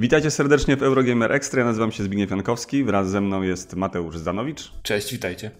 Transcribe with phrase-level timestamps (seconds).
[0.00, 1.60] Witajcie serdecznie w Eurogamer Extra.
[1.60, 2.84] Ja nazywam się Zbigniew Jankowski.
[2.84, 4.72] Wraz ze mną jest Mateusz Zdanowicz.
[4.82, 5.50] Cześć, witajcie.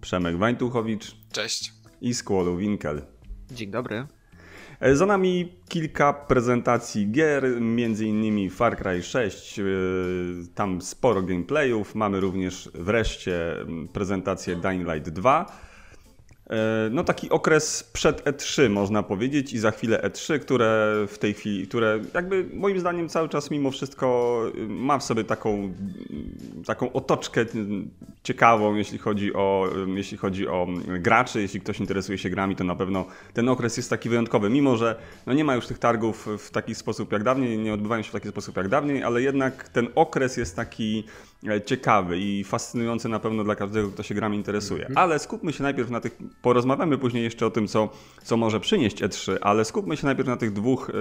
[0.00, 1.16] Przemek Wańtuchowicz.
[1.32, 1.72] Cześć.
[2.00, 3.02] I Skłolu Winkel.
[3.50, 4.06] Dzień dobry.
[4.80, 9.64] E, za nami kilka prezentacji gier, między innymi Far Cry 6, e,
[10.54, 11.94] tam sporo gameplayów.
[11.94, 13.56] Mamy również wreszcie
[13.92, 15.46] prezentację Dying Light 2.
[16.50, 21.34] E, no taki okres przed E3 można powiedzieć i za chwilę E3, które w tej
[21.34, 25.72] chwili, które jakby moim zdaniem cały czas mimo wszystko y, ma w sobie taką,
[26.66, 27.44] taką otoczkę
[28.22, 32.74] ciekawą, jeśli chodzi, o, jeśli chodzi o graczy, jeśli ktoś interesuje się grami, to na
[32.74, 36.50] pewno ten okres jest taki wyjątkowy, mimo że no nie ma już tych targów w
[36.50, 39.88] taki sposób jak dawniej, nie odbywają się w taki sposób jak dawniej, ale jednak ten
[39.94, 41.04] okres jest taki
[41.66, 44.80] ciekawy i fascynujący na pewno dla każdego, kto się grami interesuje.
[44.80, 44.98] Mhm.
[44.98, 47.90] Ale skupmy się najpierw na tych porozmawiamy później jeszcze o tym, co,
[48.22, 50.92] co może przynieść E3, ale skupmy się najpierw na tych dwóch y,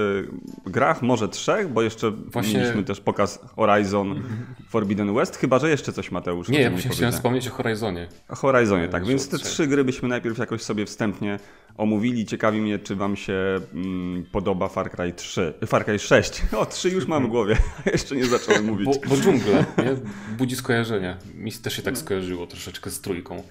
[0.65, 2.59] grach, może trzech, bo jeszcze Właśnie...
[2.59, 4.23] mieliśmy też pokaz Horizon
[4.71, 6.49] Forbidden West, chyba że jeszcze coś Mateusz.
[6.49, 8.07] Nie, ja właśnie chciałem wspomnieć o Horizonie.
[8.29, 9.05] O Horizonie, tak.
[9.05, 11.39] Więc te trzy gry byśmy najpierw jakoś sobie wstępnie
[11.77, 12.25] omówili.
[12.25, 16.41] Ciekawi mnie, czy wam się mm, podoba Far Cry 3, Far Cry 6.
[16.57, 17.57] O, 3 już mam w głowie,
[17.93, 18.85] jeszcze nie zacząłem mówić.
[18.85, 19.95] Bo, bo dżungle, nie?
[20.37, 21.17] Budzi skojarzenia.
[21.35, 23.43] Mi też się tak skojarzyło troszeczkę z trójką.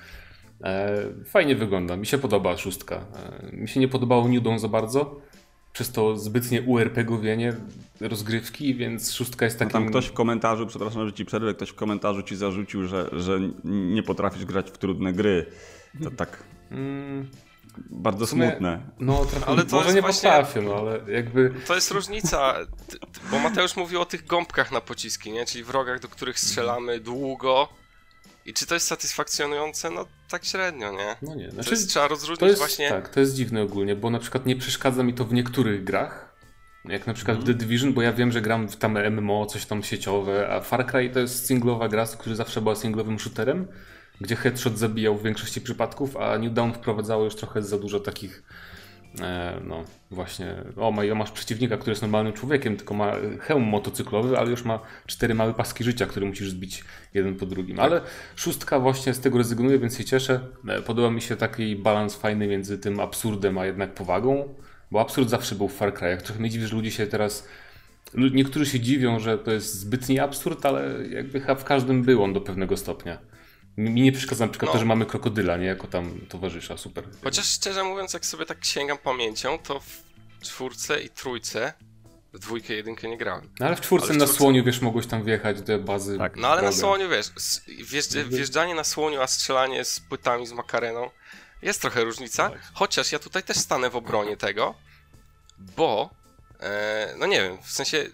[0.64, 3.04] E, fajnie wygląda, mi się podoba szóstka.
[3.52, 5.20] E, mi się nie podobało New Dawn za bardzo,
[5.72, 7.56] przez to zbytnie URP-gowienie
[8.00, 9.72] rozgrywki, więc szóstka jest takim...
[9.72, 13.10] No tam ktoś w komentarzu, przepraszam, że ci przerwę, ktoś w komentarzu ci zarzucił, że,
[13.12, 15.46] że nie potrafisz grać w trudne gry.
[16.04, 16.42] To tak...
[16.70, 17.26] Mm.
[17.90, 18.80] Bardzo sumie, smutne.
[18.98, 21.54] No, trochę, ale to może nie właśnie, potrafię, no ale jakby...
[21.66, 22.54] To jest różnica,
[23.30, 25.46] bo Mateusz mówił o tych gąbkach na pociski, nie?
[25.46, 27.68] Czyli wrogach, do których strzelamy długo,
[28.46, 29.90] i czy to jest satysfakcjonujące?
[29.90, 31.16] No tak średnio, nie?
[31.22, 31.50] No nie.
[31.50, 32.88] Znaczy, to jest, trzeba rozróżnić to jest, właśnie...
[32.88, 36.34] Tak, to jest dziwne ogólnie, bo na przykład nie przeszkadza mi to w niektórych grach,
[36.84, 37.44] jak na przykład mm.
[37.44, 40.60] w The Division, bo ja wiem, że gram w tam MMO, coś tam sieciowe, a
[40.60, 43.68] Far Cry to jest singlowa gra, która zawsze była singlowym shooterem,
[44.20, 48.42] gdzie headshot zabijał w większości przypadków, a New Dawn wprowadzało już trochę za dużo takich
[49.20, 54.50] E, no właśnie, o masz przeciwnika, który jest normalnym człowiekiem, tylko ma hełm motocyklowy, ale
[54.50, 56.84] już ma cztery małe paski życia, które musisz zbić
[57.14, 57.80] jeden po drugim.
[57.80, 58.00] Ale
[58.36, 60.40] szóstka właśnie z tego rezygnuje, więc się cieszę.
[60.68, 64.54] E, podoba mi się taki balans fajny między tym absurdem, a jednak powagą,
[64.90, 66.22] bo absurd zawsze był w Far Cry'ach.
[66.22, 67.48] Trochę mnie dziwi, że ludzie się teraz
[68.14, 72.40] Niektórzy się dziwią, że to jest zbytni absurd, ale jakby w każdym był on do
[72.40, 73.18] pewnego stopnia.
[73.76, 74.72] Mi nie przeszkadza na przykład no.
[74.72, 75.66] to, że mamy krokodyla, nie?
[75.66, 77.04] Jako tam towarzysza, super.
[77.24, 80.02] Chociaż szczerze mówiąc, jak sobie tak sięgam pamięcią, to w
[80.42, 81.72] czwórce i trójce
[82.32, 83.48] w dwójkę, jedynkę nie grałem.
[83.60, 86.18] No ale w czwórce ale w na słoniu, wiesz, mogłeś tam wjechać do bazy.
[86.18, 86.36] Tak.
[86.36, 87.26] No ale na słoniu, wiesz,
[88.28, 91.10] wjeżdżanie na słoniu, a strzelanie z płytami z makareną
[91.62, 92.50] jest trochę różnica.
[92.50, 92.60] Tak.
[92.74, 94.74] Chociaż ja tutaj też stanę w obronie tego,
[95.58, 96.10] bo,
[96.60, 98.06] e, no nie wiem, w sensie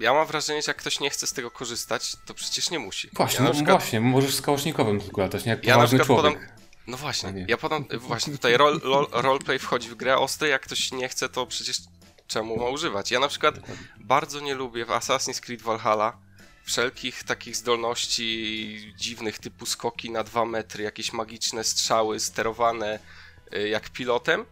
[0.00, 3.10] ja mam wrażenie, że jak ktoś nie chce z tego korzystać, to przecież nie musi.
[3.12, 3.78] Właśnie, ja no przykład...
[3.78, 6.34] właśnie, możesz z kałasznikowym tylko latać, nie jak ja poważny człowiek.
[6.34, 6.48] Podam...
[6.86, 8.80] No właśnie, ja podam, właśnie tutaj role,
[9.12, 11.78] roleplay wchodzi w grę ostry, jak ktoś nie chce, to przecież
[12.26, 13.10] czemu ma używać?
[13.10, 13.54] Ja na przykład
[13.96, 16.18] bardzo nie lubię w Assassin's Creed Valhalla
[16.64, 22.98] wszelkich takich zdolności dziwnych typu skoki na dwa metry, jakieś magiczne strzały sterowane
[23.54, 24.44] y, jak pilotem,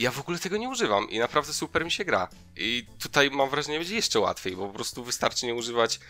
[0.00, 2.28] ja w ogóle tego nie używam i naprawdę super mi się gra.
[2.56, 6.00] I tutaj mam wrażenie, będzie jeszcze łatwiej, bo po prostu wystarczy nie używać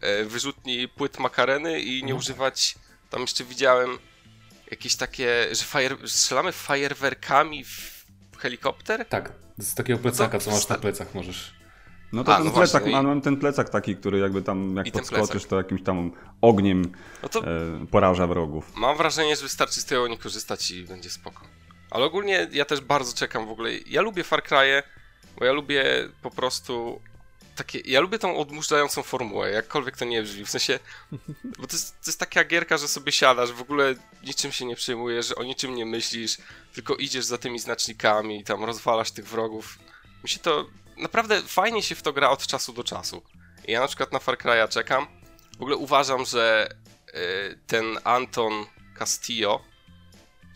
[0.00, 2.18] e, wyrzutni płyt makareny i nie no.
[2.18, 2.74] używać.
[3.10, 3.98] Tam jeszcze widziałem
[4.70, 8.04] jakieś takie, że, fajer, strzelamy fajerwerkami w
[8.38, 9.06] helikopter?
[9.08, 11.54] Tak, z takiego plecaka, co masz na plecach, możesz.
[12.12, 14.90] No to A, ten no plecak, właśnie, mam ten plecak taki, który jakby tam jak
[14.90, 16.92] podskoczysz, to jakimś tam ogniem
[17.22, 18.72] no to e, poraża wrogów.
[18.76, 21.55] Mam wrażenie, że wystarczy z tego nie korzystać i będzie spoko.
[21.90, 23.70] Ale ogólnie ja też bardzo czekam w ogóle.
[23.86, 24.82] Ja lubię Far Cry'e,
[25.38, 25.84] bo ja lubię
[26.22, 27.00] po prostu
[27.56, 30.78] takie, ja lubię tą odmurzającą formułę, jakkolwiek to nie brzmi, w sensie,
[31.58, 34.76] bo to jest, to jest taka gierka, że sobie siadasz, w ogóle niczym się nie
[34.76, 36.38] przejmujesz, o niczym nie myślisz,
[36.74, 39.78] tylko idziesz za tymi znacznikami i tam rozwalasz tych wrogów.
[40.22, 43.22] Mi się to, naprawdę fajnie się w to gra od czasu do czasu.
[43.68, 45.06] I ja na przykład na Far Cry'a czekam.
[45.58, 46.68] W ogóle uważam, że
[47.08, 48.66] y, ten Anton
[48.98, 49.62] Castillo,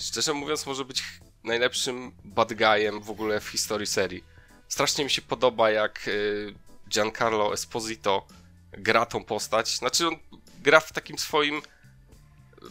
[0.00, 1.02] szczerze mówiąc, może być
[1.44, 4.24] najlepszym bad guyem w ogóle w historii serii.
[4.68, 6.54] Strasznie mi się podoba, jak y,
[6.88, 8.26] Giancarlo Esposito
[8.72, 9.76] gra tą postać.
[9.76, 10.16] Znaczy, on
[10.62, 11.62] gra w takim swoim,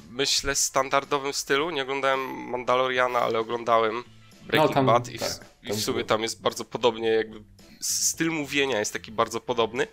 [0.10, 1.70] myślę, standardowym stylu.
[1.70, 2.20] Nie oglądałem
[2.50, 4.04] Mandaloriana, ale oglądałem
[4.42, 7.44] Breaking no, tam, Bad i, tak, w, i w sumie tam jest bardzo podobnie, jakby
[7.82, 9.88] styl mówienia jest taki bardzo podobny.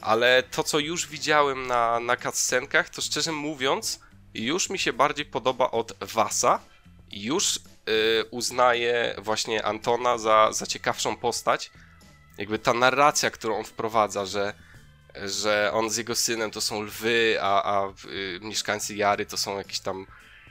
[0.00, 4.00] Ale to, co już widziałem na, na cutscenkach, to szczerze mówiąc,
[4.34, 6.60] już mi się bardziej podoba od Vasa.
[7.10, 7.60] Już
[8.30, 11.70] uznaje właśnie Antona za, za ciekawszą postać.
[12.38, 14.54] Jakby ta narracja, którą on wprowadza, że
[15.22, 19.58] że on z jego synem to są lwy, a, a y, mieszkańcy Jary to są
[19.58, 20.06] jakieś tam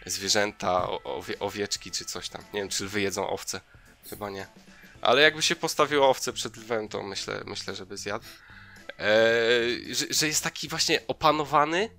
[0.06, 2.42] zwierzęta, owie, owieczki czy coś tam.
[2.54, 3.62] Nie wiem, czy lwy jedzą owce.
[4.10, 4.48] Chyba nie.
[5.02, 8.26] Ale jakby się postawiło owce przed lwem, to myślę, myślę żeby zjadł.
[9.00, 11.90] Eee, że, że jest taki właśnie opanowany,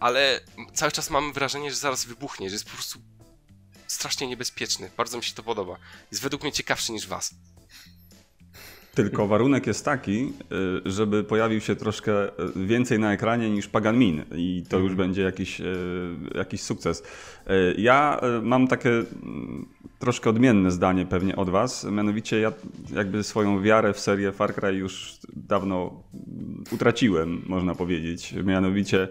[0.00, 0.40] ale
[0.74, 2.98] cały czas mamy wrażenie, że zaraz wybuchnie, że jest po prostu
[3.88, 4.90] strasznie niebezpieczny.
[4.96, 5.76] Bardzo mi się to podoba.
[6.12, 7.34] Jest według mnie ciekawszy niż was.
[8.94, 10.32] Tylko warunek jest taki,
[10.86, 14.94] y, żeby pojawił się troszkę y, więcej na ekranie niż Pagan Min i to już
[14.94, 15.64] będzie jakiś, y,
[16.34, 17.02] jakiś sukces.
[17.76, 19.68] Ja mam takie mm,
[19.98, 22.52] troszkę odmienne zdanie pewnie od was, mianowicie ja
[22.94, 26.02] jakby swoją wiarę w serię Far Cry już dawno
[26.70, 28.32] utraciłem, można powiedzieć.
[28.44, 29.08] Mianowicie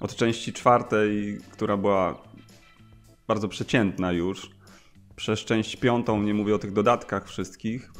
[0.00, 2.22] od części czwartej, która była
[3.28, 4.50] bardzo przeciętna już,
[5.16, 7.92] przez część piątą, nie mówię o tych dodatkach wszystkich,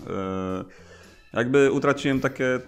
[1.33, 2.61] jakby utraciłem takie,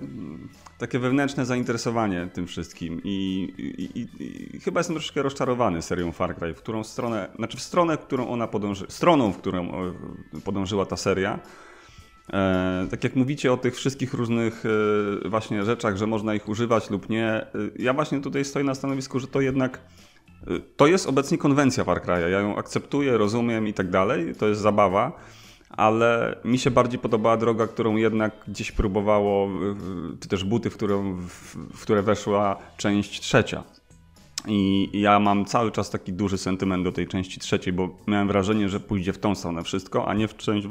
[0.78, 4.08] takie wewnętrzne zainteresowanie tym wszystkim I, i, i,
[4.56, 8.28] i, chyba jestem troszkę rozczarowany serią Far Cry, w którą stronę, znaczy w stronę, którą
[8.28, 9.68] ona podąży, stroną, w którą
[10.44, 11.40] podążyła ta seria.
[12.32, 14.64] E, tak jak mówicie o tych wszystkich różnych
[15.24, 18.74] e, właśnie rzeczach, że można ich używać lub nie, e, ja właśnie tutaj stoję na
[18.74, 19.80] stanowisku, że to jednak e,
[20.76, 22.28] to jest obecnie konwencja Far Cry'a.
[22.28, 24.34] Ja ją akceptuję, rozumiem i tak dalej.
[24.34, 25.12] To jest zabawa
[25.70, 29.48] ale mi się bardziej podobała droga, którą jednak gdzieś próbowało,
[30.20, 31.16] czy też buty, w, którą,
[31.74, 33.64] w które weszła część trzecia.
[34.46, 38.68] I ja mam cały czas taki duży sentyment do tej części trzeciej, bo miałem wrażenie,
[38.68, 40.68] że pójdzie w tą stronę wszystko, a nie w część.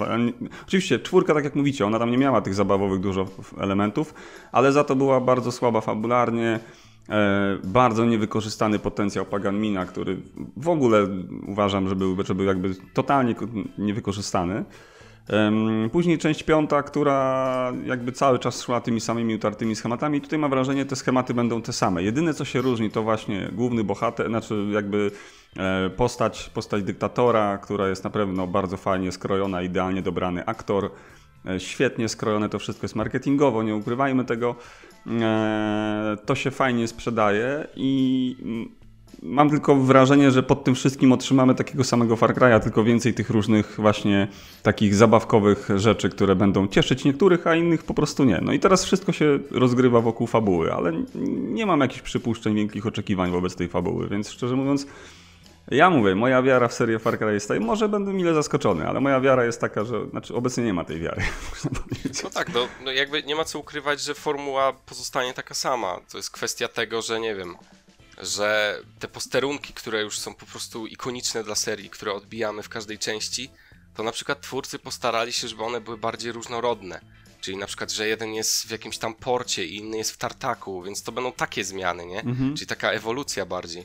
[0.68, 3.28] Oczywiście, czwórka, tak jak mówicie, ona tam nie miała tych zabawowych dużo
[3.58, 4.14] elementów,
[4.52, 6.60] ale za to była bardzo słaba fabularnie.
[7.10, 10.18] E, bardzo niewykorzystany potencjał Paganmina, który
[10.58, 11.08] w ogóle
[11.48, 13.36] uważam, że był, że był jakby totalnie
[13.78, 14.64] niewykorzystany.
[15.92, 20.22] Później część piąta, która jakby cały czas szła tymi samymi utartymi schematami.
[20.22, 22.04] Tutaj mam wrażenie, te schematy będą te same.
[22.04, 25.12] Jedyne co się różni to właśnie główny bohater, znaczy jakby
[25.58, 30.92] e, postać, postać dyktatora, która jest na pewno bardzo fajnie skrojona, idealnie dobrany aktor.
[31.46, 34.56] E, świetnie skrojone to wszystko jest marketingowo, nie ukrywajmy tego.
[35.08, 38.36] E, to się fajnie sprzedaje i
[39.24, 43.30] mam tylko wrażenie, że pod tym wszystkim otrzymamy takiego samego Far Cry'a, tylko więcej tych
[43.30, 44.28] różnych właśnie
[44.64, 48.40] takich zabawkowych rzeczy, które będą cieszyć niektórych, a innych po prostu nie.
[48.42, 50.94] No i teraz wszystko się rozgrywa wokół fabuły, ale
[51.40, 54.88] nie mam jakichś przypuszczeń, wielkich oczekiwań wobec tej fabuły, więc szczerze mówiąc
[55.72, 59.00] ja mówię, moja wiara w serię Far Cry jest taka, może będę mile zaskoczony, ale
[59.00, 61.24] moja wiara jest taka, że znaczy obecnie nie ma tej wiary.
[62.24, 66.00] No tak, no, no jakby nie ma co ukrywać, że formuła pozostanie taka sama.
[66.12, 67.56] To jest kwestia tego, że nie wiem,
[68.22, 73.00] że te posterunki, które już są po prostu ikoniczne dla serii, które odbijamy w każdej
[73.00, 73.50] części,
[73.96, 77.02] to na przykład twórcy postarali się, żeby one były bardziej różnorodne.
[77.42, 80.84] Czyli na przykład, że jeden jest w jakimś tam porcie i inny jest w tartaku,
[80.84, 82.22] więc to będą takie zmiany, nie?
[82.22, 82.56] Mhm.
[82.56, 83.84] Czyli taka ewolucja bardziej.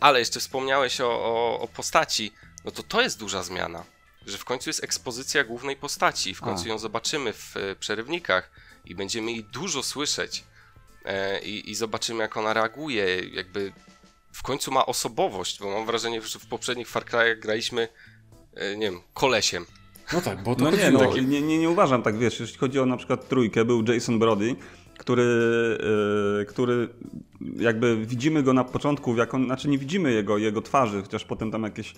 [0.00, 2.32] Ale jeszcze wspomniałeś o, o, o, postaci,
[2.64, 3.84] no to to jest duża zmiana.
[4.26, 6.68] Że w końcu jest ekspozycja głównej postaci, w końcu A.
[6.68, 8.50] ją zobaczymy w e, przerywnikach
[8.84, 10.44] i będziemy jej dużo słyszeć.
[11.04, 13.28] E, i, i zobaczymy, jak ona reaguje.
[13.32, 13.72] Jakby
[14.32, 17.88] w końcu ma osobowość, bo mam wrażenie, że w poprzednich Far Cry'ach graliśmy,
[18.54, 19.66] e, nie wiem, kolesiem.
[20.12, 22.80] No tak, bo to no nie, no, nie, nie, nie uważam tak, wiesz, jeśli chodzi
[22.80, 24.56] o na przykład trójkę, był Jason Brody,
[24.98, 25.22] który,
[26.38, 26.88] yy, który
[27.56, 31.50] jakby widzimy go na początku, jak on, znaczy nie widzimy jego, jego twarzy, chociaż potem
[31.50, 31.94] tam jakieś,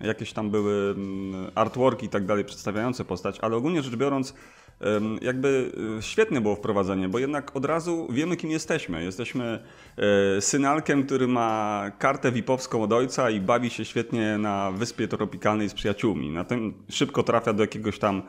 [0.00, 4.34] jakieś tam były mm, artworki i tak dalej przedstawiające postać, ale ogólnie rzecz biorąc
[5.22, 9.04] jakby e, świetne było wprowadzenie, bo jednak od razu wiemy, kim jesteśmy.
[9.04, 9.58] Jesteśmy
[10.36, 15.68] e, synalkiem, który ma kartę VIP-owską od ojca i bawi się świetnie na wyspie tropikalnej
[15.68, 16.30] z przyjaciółmi.
[16.30, 18.22] Na tym szybko trafia do jakiegoś tam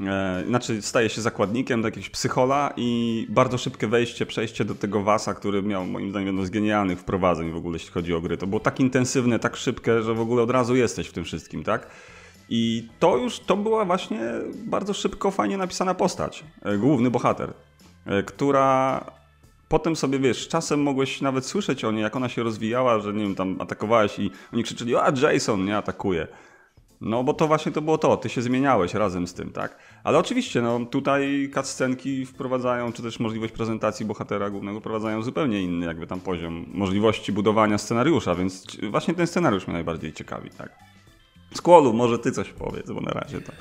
[0.00, 5.02] e, znaczy staje się zakładnikiem do jakiegoś psychola i bardzo szybkie wejście, przejście do tego
[5.02, 8.36] Wasa, który miał moim zdaniem jedno z genialnych wprowadzeń w ogóle, jeśli chodzi o gry.
[8.36, 11.64] To było tak intensywne, tak szybkie, że w ogóle od razu jesteś w tym wszystkim,
[11.64, 11.86] tak?
[12.48, 14.20] I to już, to była właśnie
[14.66, 17.52] bardzo szybko, fajnie napisana postać, e, główny bohater,
[18.06, 19.00] e, która
[19.68, 23.22] potem sobie, wiesz, czasem mogłeś nawet słyszeć o niej, jak ona się rozwijała, że nie
[23.22, 26.28] wiem, tam atakowałeś i oni krzyczeli, a Jason nie atakuje.
[27.00, 29.78] No bo to właśnie to było to, ty się zmieniałeś razem z tym, tak?
[30.04, 35.86] Ale oczywiście, no tutaj cutscenki wprowadzają, czy też możliwość prezentacji bohatera głównego wprowadzają zupełnie inny
[35.86, 40.78] jakby tam poziom możliwości budowania scenariusza, więc właśnie ten scenariusz mnie najbardziej ciekawi, tak?
[41.54, 43.52] Skłolu, może ty coś powiedz, bo na razie to...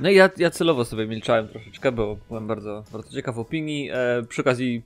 [0.00, 3.90] No i ja, ja celowo sobie milczałem troszeczkę, bo byłem bardzo, bardzo ciekaw opinii.
[3.92, 4.82] E, przy okazji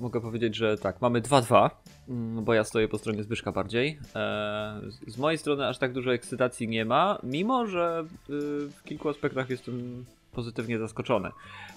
[0.00, 1.70] mogę powiedzieć, że tak, mamy 2-2,
[2.08, 3.98] mm, bo ja stoję po stronie Zbyszka bardziej.
[4.14, 8.32] E, z mojej strony aż tak dużo ekscytacji nie ma, mimo że y,
[8.70, 11.30] w kilku aspektach jestem pozytywnie zaskoczony.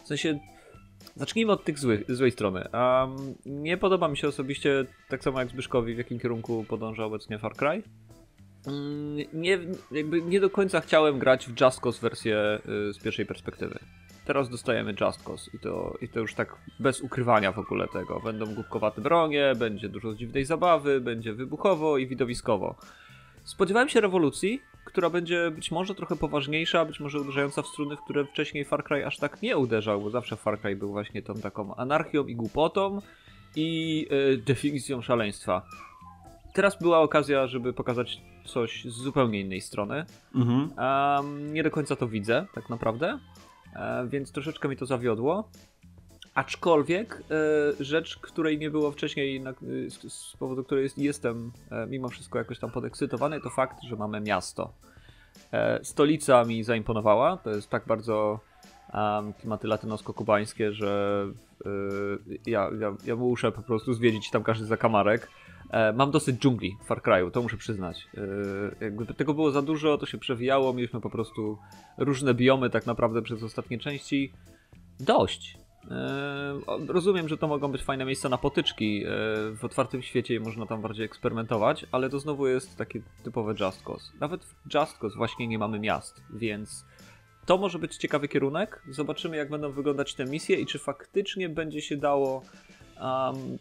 [0.03, 0.39] W sensie
[1.15, 2.67] zacznijmy od tych złych, złej strony.
[2.73, 7.39] Um, nie podoba mi się osobiście, tak samo jak Zbyszkowi, w jakim kierunku podąża obecnie
[7.39, 7.83] Far Cry.
[8.67, 9.59] Mm, nie,
[9.91, 13.79] jakby nie do końca chciałem grać w Just Cause wersję y, z pierwszej perspektywy.
[14.25, 18.19] Teraz dostajemy Just Cause i to, i to już tak bez ukrywania w ogóle tego.
[18.19, 22.75] Będą głupkowate bronie, będzie dużo dziwnej zabawy, będzie wybuchowo i widowiskowo.
[23.43, 28.01] Spodziewałem się rewolucji, która będzie być może trochę poważniejsza, być może uderzająca w struny, w
[28.01, 31.33] które wcześniej Far Cry aż tak nie uderzał, bo zawsze Far Cry był właśnie tą
[31.33, 33.01] taką anarchią i głupotą
[33.55, 35.61] i yy, definicją szaleństwa.
[36.53, 40.05] Teraz była okazja, żeby pokazać coś z zupełnie innej strony.
[40.35, 40.71] Mhm.
[40.77, 43.19] Um, nie do końca to widzę, tak naprawdę,
[43.75, 45.49] e, więc troszeczkę mi to zawiodło.
[46.35, 47.23] Aczkolwiek
[47.79, 49.53] e, rzecz, której nie było wcześniej, na,
[49.87, 53.95] z, z powodu której jest, jestem e, mimo wszystko jakoś tam podekscytowany, to fakt, że
[53.95, 54.73] mamy miasto.
[55.53, 58.39] E, stolica mi zaimponowała, to jest tak bardzo
[58.93, 61.25] um, klimaty latynosko-kubańskie, że
[61.65, 61.69] e,
[62.45, 65.27] ja, ja, ja muszę po prostu zwiedzić tam każdy zakamarek.
[65.71, 68.07] E, mam dosyć dżungli w Far Cry'u, to muszę przyznać.
[68.81, 71.57] E, jakby tego było za dużo, to się przewijało, mieliśmy po prostu
[71.97, 74.33] różne biomy tak naprawdę przez ostatnie części.
[74.99, 75.57] Dość.
[75.91, 79.03] E, rozumiem, że to mogą być fajne miejsca na potyczki.
[79.51, 84.11] W otwartym świecie można tam bardziej eksperymentować, ale to znowu jest takie typowe Just Cause.
[84.19, 86.85] Nawet w Just Cause właśnie nie mamy miast, więc
[87.45, 88.81] to może być ciekawy kierunek.
[88.89, 92.43] Zobaczymy, jak będą wyglądać te misje i czy faktycznie będzie się dało
[93.01, 93.57] um,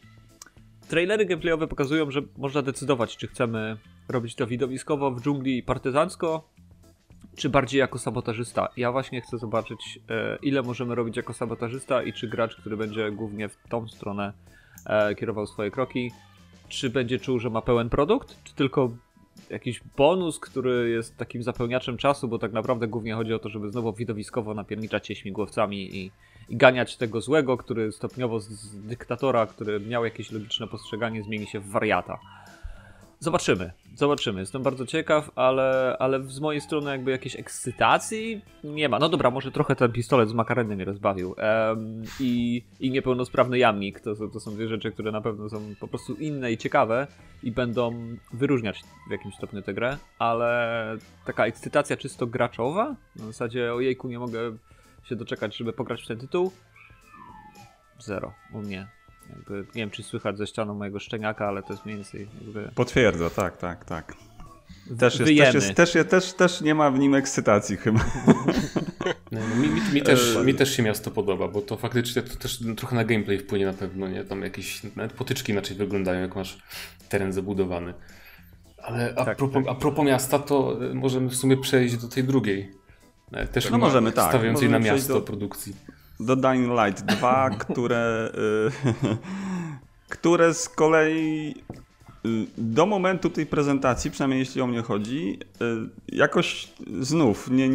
[0.91, 3.77] Trailery gameplayowe pokazują, że można decydować, czy chcemy
[4.09, 6.49] robić to widowiskowo w dżungli partyzancko,
[7.37, 8.69] czy bardziej jako sabotażysta.
[8.77, 13.11] Ja właśnie chcę zobaczyć, e, ile możemy robić jako sabotażysta i czy gracz, który będzie
[13.11, 14.33] głównie w tą stronę
[14.87, 16.11] e, kierował swoje kroki,
[16.69, 18.91] czy będzie czuł, że ma pełen produkt, czy tylko
[19.51, 23.71] jakiś bonus, który jest takim zapełniaczem czasu, bo tak naprawdę głównie chodzi o to, żeby
[23.71, 26.11] znowu widowiskowo napierniczać się śmigłowcami i
[26.51, 31.61] i ganiać tego złego, który stopniowo z, dyktatora, który miał jakieś logiczne postrzeganie, zmieni się
[31.61, 32.19] w wariata.
[33.23, 34.41] Zobaczymy, zobaczymy.
[34.41, 38.99] Jestem bardzo ciekaw, ale, ale z mojej strony jakby jakiejś ekscytacji nie ma.
[38.99, 41.35] No dobra, może trochę ten pistolet z makarenem mnie rozbawił.
[42.21, 44.01] I, I niepełnosprawny jamnik.
[44.01, 47.07] To, to są dwie rzeczy, które na pewno są po prostu inne i ciekawe
[47.43, 47.93] i będą
[48.33, 54.19] wyróżniać w jakimś stopniu tę grę, ale taka ekscytacja czysto graczowa, na zasadzie ojejku, nie
[54.19, 54.57] mogę
[55.11, 56.53] się doczekać, żeby pograć w ten tytuł?
[57.99, 58.87] Zero u mnie.
[59.31, 62.71] Jakby, nie wiem, czy słychać ze ścianą mojego szczeniaka, ale to jest mniej więcej jakby...
[62.75, 64.15] Potwierdza, tak, tak, tak.
[64.99, 68.01] Też, jest, też, jest, też, też, też nie ma w nim ekscytacji chyba.
[69.33, 72.59] No, mi, mi, mi, też, mi też się miasto podoba, bo to faktycznie to też
[72.77, 74.25] trochę na gameplay wpłynie na pewno, nie?
[74.25, 76.59] Tam jakieś nawet potyczki inaczej wyglądają, jak masz
[77.09, 77.95] teren zabudowany.
[78.83, 79.77] Ale a, tak, propos, tak.
[79.77, 82.73] a propos miasta, to możemy w sumie przejść do tej drugiej
[83.53, 84.29] też no możemy, tak.
[84.29, 85.75] Stawiającej na miasto do, produkcji.
[86.21, 88.33] Do Dying Light 2, które,
[89.05, 89.17] y,
[90.17, 91.55] które z kolei
[92.27, 97.69] y, do momentu tej prezentacji, przynajmniej jeśli o mnie chodzi, y, jakoś znów nie,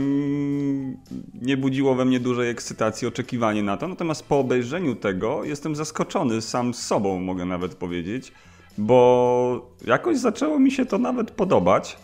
[1.42, 3.88] nie budziło we mnie dużej ekscytacji oczekiwanie na to.
[3.88, 8.32] Natomiast po obejrzeniu tego jestem zaskoczony sam z sobą, mogę nawet powiedzieć,
[8.78, 11.98] bo jakoś zaczęło mi się to nawet podobać.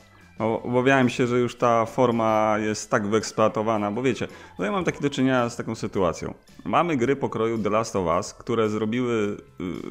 [0.46, 4.28] Obawiałem się, że już ta forma jest tak wyeksploatowana, bo wiecie,
[4.60, 6.34] no ja mam takie do czynienia z taką sytuacją.
[6.66, 9.38] Mamy gry pokroju The Last of Us, które zrobiły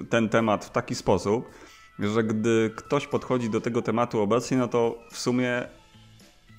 [0.00, 1.50] y, ten temat w taki sposób,
[1.98, 5.68] że gdy ktoś podchodzi do tego tematu obecnie, no to w sumie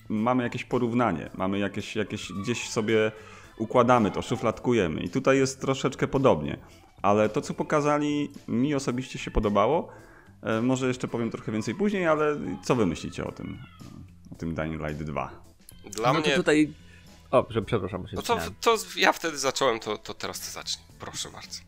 [0.08, 3.12] mamy jakieś porównanie, mamy jakieś, jakieś gdzieś sobie
[3.58, 5.00] układamy to, szufladkujemy.
[5.00, 6.58] I tutaj jest troszeczkę podobnie.
[7.02, 9.88] Ale to, co pokazali, mi osobiście się podobało.
[10.42, 13.58] E, może jeszcze powiem trochę więcej później, ale co wy myślicie o tym,
[14.32, 15.30] o tym Dying Light 2?
[15.90, 16.36] Dla no mnie...
[16.36, 16.72] tutaj...
[17.30, 18.08] O, przepraszam.
[18.08, 20.86] Się no to, to ja wtedy zacząłem, to, to teraz ty zacznij.
[20.98, 21.60] Proszę bardzo.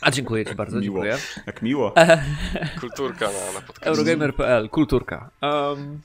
[0.00, 1.04] A dziękuję ci bardzo, miło.
[1.04, 1.18] dziękuję.
[1.46, 1.94] Jak miło.
[2.80, 3.90] Kulturka na, na podcaście.
[3.90, 5.30] Eurogamer.pl, kulturka.
[5.42, 6.00] Um,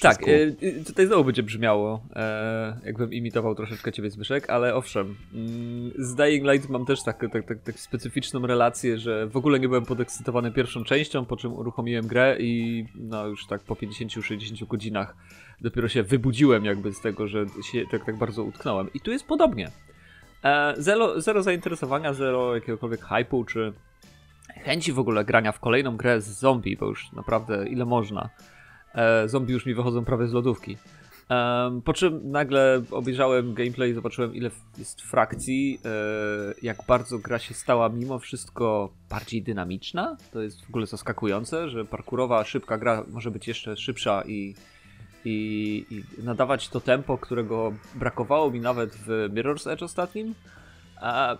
[0.00, 5.92] tak, e, tutaj znowu będzie brzmiało, e, jakbym imitował troszeczkę ciebie Zbyszek, ale owszem, mm,
[5.98, 9.68] z Dying Light mam też tak, tak, tak, tak specyficzną relację, że w ogóle nie
[9.68, 15.16] byłem podekscytowany pierwszą częścią, po czym uruchomiłem grę i no już tak po 50-60 godzinach
[15.60, 18.92] dopiero się wybudziłem jakby z tego, że się tak, tak bardzo utknąłem.
[18.94, 19.70] I tu jest podobnie.
[20.44, 23.72] E, zero, zero zainteresowania, zero jakiegokolwiek hypu, czy
[24.48, 28.30] chęci w ogóle grania w kolejną grę z zombie, bo już naprawdę ile można.
[28.94, 30.76] E, zombie już mi wychodzą prawie z lodówki.
[31.84, 35.88] Po czym nagle obejrzałem gameplay, zobaczyłem ile jest frakcji, e,
[36.62, 40.16] jak bardzo gra się stała mimo wszystko bardziej dynamiczna.
[40.32, 44.54] To jest w ogóle zaskakujące, że parkurowa, szybka gra może być jeszcze szybsza i,
[45.24, 50.34] i, i nadawać to tempo, którego brakowało mi nawet w Mirror's Edge ostatnim.
[51.00, 51.36] A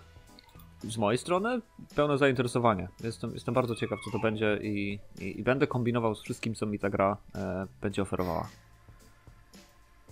[0.83, 1.61] z mojej strony
[1.95, 2.87] pełne zainteresowanie.
[3.03, 6.65] Jestem, jestem bardzo ciekaw, co to będzie i, i, i będę kombinował z wszystkim, co
[6.65, 8.49] mi ta gra e, będzie oferowała.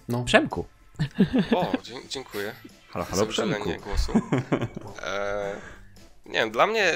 [0.10, 0.24] No.
[0.24, 0.66] Przemku.
[1.56, 1.72] O,
[2.10, 2.54] dziękuję.
[2.90, 3.46] Halo, halo, za
[3.84, 4.12] głosu.
[5.02, 5.56] E,
[6.26, 6.94] nie wiem, dla mnie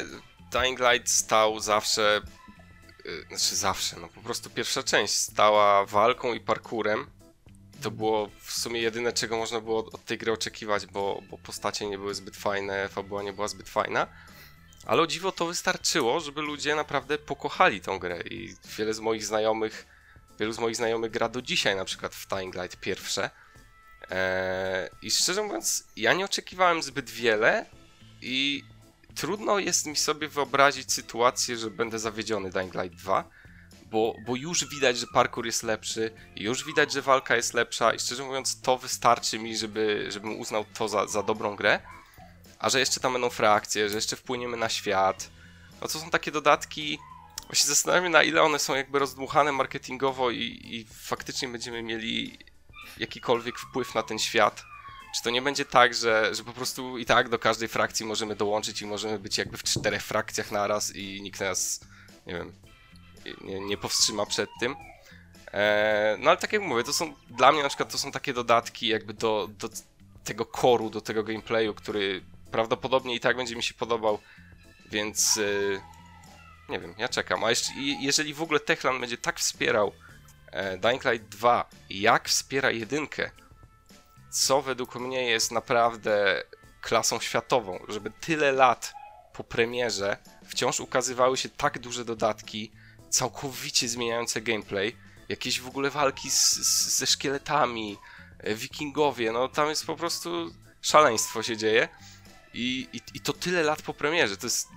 [0.51, 2.21] Dying Light stał zawsze,
[3.05, 7.05] y, znaczy zawsze, no po prostu pierwsza część stała walką i parkurem.
[7.81, 11.87] To było w sumie jedyne, czego można było od tej gry oczekiwać, bo, bo postacie
[11.87, 14.07] nie były zbyt fajne, fabuła nie była zbyt fajna.
[14.85, 19.25] Ale o dziwo to wystarczyło, żeby ludzie naprawdę pokochali tą grę i wiele z moich
[19.25, 19.85] znajomych,
[20.39, 23.29] wielu z moich znajomych gra do dzisiaj na przykład w Dying Light pierwsze.
[24.09, 27.65] Eee, I szczerze mówiąc, ja nie oczekiwałem zbyt wiele
[28.21, 28.63] i
[29.15, 33.29] trudno jest mi sobie wyobrazić sytuację, że będę zawiedziony Dying Light 2,
[33.91, 37.99] bo, bo już widać, że parkour jest lepszy, już widać, że walka jest lepsza i
[37.99, 41.79] szczerze mówiąc to wystarczy mi, żeby, żebym uznał to za, za dobrą grę.
[42.59, 45.29] A że jeszcze tam będą frakcje, że jeszcze wpłyniemy na świat,
[45.81, 46.99] no to są takie dodatki,
[47.47, 52.39] właśnie zastanawiam się na ile one są jakby rozdmuchane marketingowo i, i faktycznie będziemy mieli
[52.97, 54.63] jakikolwiek wpływ na ten świat.
[55.15, 58.35] Czy to nie będzie tak, że, że po prostu i tak do każdej frakcji możemy
[58.35, 61.79] dołączyć i możemy być jakby w czterech frakcjach naraz i nikt nas,
[62.27, 62.53] nie wiem,
[63.41, 64.75] nie, nie powstrzyma przed tym.
[65.53, 68.33] Eee, no ale tak jak mówię, to są dla mnie na przykład to są takie
[68.33, 69.69] dodatki jakby do, do
[70.23, 74.19] tego koru, do tego gameplayu, który prawdopodobnie i tak będzie mi się podobał,
[74.91, 75.81] więc yy,
[76.69, 77.43] nie wiem, ja czekam.
[77.43, 79.91] A jeszcze, jeżeli w ogóle Techland będzie tak wspierał
[80.51, 83.31] e, Dying Light 2, jak wspiera jedynkę,
[84.29, 86.43] co według mnie jest naprawdę
[86.81, 88.93] klasą światową, żeby tyle lat
[89.33, 92.71] po premierze wciąż ukazywały się tak duże dodatki,
[93.11, 94.95] całkowicie zmieniające gameplay,
[95.29, 97.97] jakieś w ogóle walki z, z, ze szkieletami,
[98.39, 100.51] e, wikingowie, no tam jest po prostu
[100.81, 101.89] szaleństwo się dzieje
[102.53, 104.67] i, i, i to tyle lat po premierze, to jest,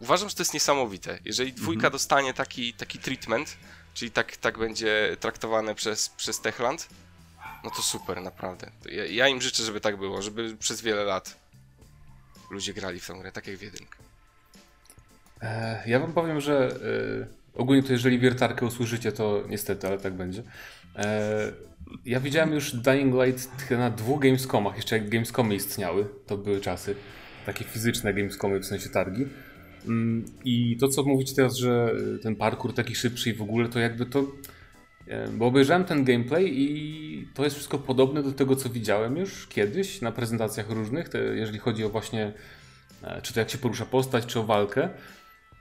[0.00, 1.18] uważam, że to jest niesamowite.
[1.24, 1.92] Jeżeli dwójka mhm.
[1.92, 3.56] dostanie taki, taki treatment,
[3.94, 6.88] czyli tak, tak będzie traktowane przez, przez Techland,
[7.64, 8.70] no to super, naprawdę.
[8.84, 11.36] Ja, ja, im życzę, żeby tak było, żeby przez wiele lat
[12.50, 13.98] ludzie grali w tę grę, tak jak w jedynkę.
[15.42, 20.14] E, ja wam powiem, że e, ogólnie to jeżeli wiertarkę usłyszycie, to niestety, ale tak
[20.14, 20.42] będzie.
[20.96, 21.52] E,
[22.04, 26.94] ja widziałem już Dying Light na dwóch Gamescomach, jeszcze jak Gamescomy istniały, to były czasy,
[27.46, 29.26] takie fizyczne Gamescomy, w sensie targi.
[29.86, 33.78] Mm, I to, co mówicie teraz, że ten parkour taki szybszy i w ogóle, to
[33.78, 34.26] jakby to
[35.32, 40.00] bo obejrzałem ten gameplay i to jest wszystko podobne do tego, co widziałem już kiedyś
[40.00, 42.32] na prezentacjach różnych, jeżeli chodzi o właśnie
[43.02, 44.88] e, czy to jak się porusza postać, czy o walkę.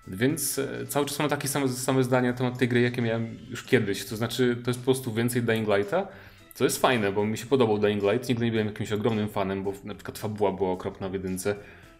[0.08, 3.38] Więc e, cały czas mam takie same, same zdania na temat tej gry, jakie miałem
[3.50, 4.06] już kiedyś.
[4.06, 6.08] To znaczy, to jest po prostu więcej Dying Lighta,
[6.54, 8.30] co jest fajne, bo mi się podobał Dying Light.
[8.30, 11.56] Nigdy nie byłem jakimś ogromnym fanem, bo na przykład fabuła była okropna w jedynce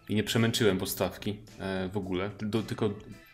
[0.08, 2.30] i nie przemęczyłem podstawki e, w ogóle.
[2.38, 2.90] Do, tylko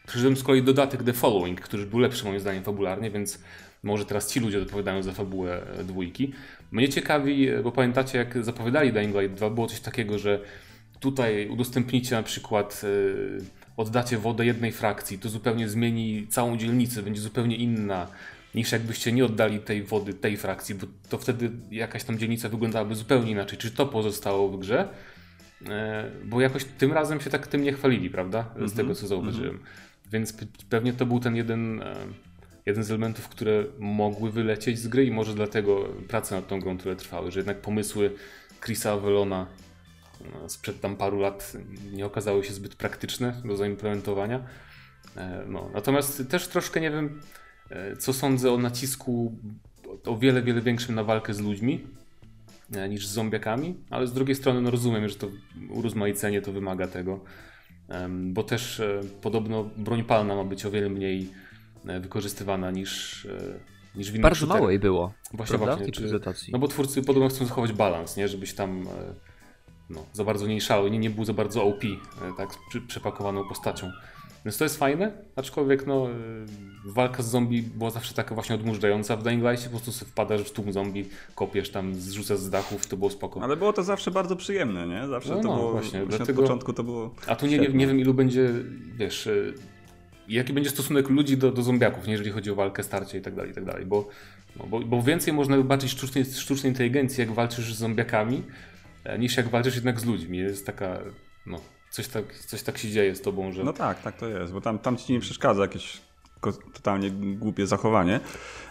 [0.07, 3.39] przyszedłem z kolei dodatek The Following, który był lepszy moim zdaniem fabularnie, więc
[3.83, 6.33] może teraz ci ludzie odpowiadają za fabułę e, dwójki.
[6.73, 10.41] Mnie ciekawi, bo pamiętacie jak zapowiadali Dying Light 2, było coś takiego, że
[11.01, 12.83] tutaj udostępnicie na przykład
[13.81, 18.07] oddacie wodę jednej frakcji, to zupełnie zmieni całą dzielnicę, będzie zupełnie inna
[18.55, 22.95] niż jakbyście nie oddali tej wody tej frakcji, bo to wtedy jakaś tam dzielnica wyglądałaby
[22.95, 23.59] zupełnie inaczej.
[23.59, 24.89] Czy to pozostało w grze?
[26.25, 28.51] Bo jakoś tym razem się tak tym nie chwalili, prawda?
[28.55, 29.51] Z mm -hmm, tego co zauważyłem.
[29.51, 30.13] Mm -hmm.
[30.13, 30.35] Więc
[30.69, 31.83] pewnie to był ten jeden
[32.67, 36.79] jeden z elementów, które mogły wylecieć z gry i może dlatego prace nad tą grą
[36.79, 38.15] tyle trwały, że jednak pomysły
[38.65, 39.47] Chrisa Avelona
[40.49, 41.53] sprzed tam paru lat
[41.93, 44.45] nie okazały się zbyt praktyczne do zaimplementowania.
[45.17, 47.21] E, no, natomiast też troszkę nie wiem,
[47.71, 49.37] e, co sądzę o nacisku
[50.07, 51.87] o wiele, wiele większym na walkę z ludźmi
[52.75, 55.29] e, niż z zombiakami, ale z drugiej strony no rozumiem, że to
[55.71, 57.21] urozmaicenie to wymaga tego,
[58.21, 58.83] bo też
[59.23, 61.31] podobno broń palna ma być o wiele mniej
[61.85, 63.27] wykorzystywana niż,
[63.95, 65.13] niż w innych Bardzo mało jej było.
[65.35, 65.93] Właśnie, właśnie.
[65.93, 66.21] Czy.
[66.53, 68.29] No bo twórcy podobno chcą zachować balans, nie?
[68.29, 68.87] Żebyś tam
[69.91, 71.81] no, za bardzo nie szalał, nie, nie był za bardzo OP,
[72.37, 72.49] tak,
[72.87, 73.91] przepakowaną postacią.
[74.45, 76.09] Więc to jest fajne, aczkolwiek no,
[76.85, 80.41] walka z zombie była zawsze taka właśnie odmurzająca w Dying Light, po prostu sobie wpadasz
[80.41, 83.43] w tłum zombie, kopiesz tam, zrzucasz z dachów, to było spoko.
[83.43, 85.09] Ale było to zawsze bardzo przyjemne, nie?
[85.09, 87.87] Zawsze no, to no, było, właśnie, dlatego, początku to było A tu nie, nie, nie
[87.87, 88.51] wiem ilu będzie,
[88.97, 89.29] wiesz,
[90.29, 93.35] jaki będzie stosunek ludzi do, do zombiaków, nie, jeżeli chodzi o walkę, starcie i tak
[93.35, 94.09] dalej, i tak dalej, bo,
[94.57, 98.43] no, bo, bo więcej można zobaczyć sztucznej, sztucznej inteligencji, jak walczysz z zombiakami, e,
[99.19, 100.39] niż jak walczysz jednak z ludźmi.
[100.39, 100.99] Jest taka,
[101.47, 101.61] no,
[101.91, 103.65] coś tak, coś tak się dzieje z tobą, że...
[103.65, 106.01] No tak, tak to jest, bo tam, tam ci nie przeszkadza jakieś
[106.75, 108.21] totalnie głupie zachowanie,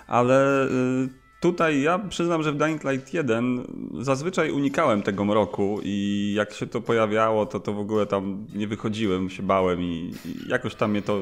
[0.07, 0.67] ale...
[0.71, 3.63] Yy Tutaj ja przyznam, że w Dying Light 1
[3.99, 8.67] zazwyczaj unikałem tego mroku i jak się to pojawiało, to to w ogóle tam nie
[8.67, 11.19] wychodziłem, się bałem i, i jakoś tam mnie to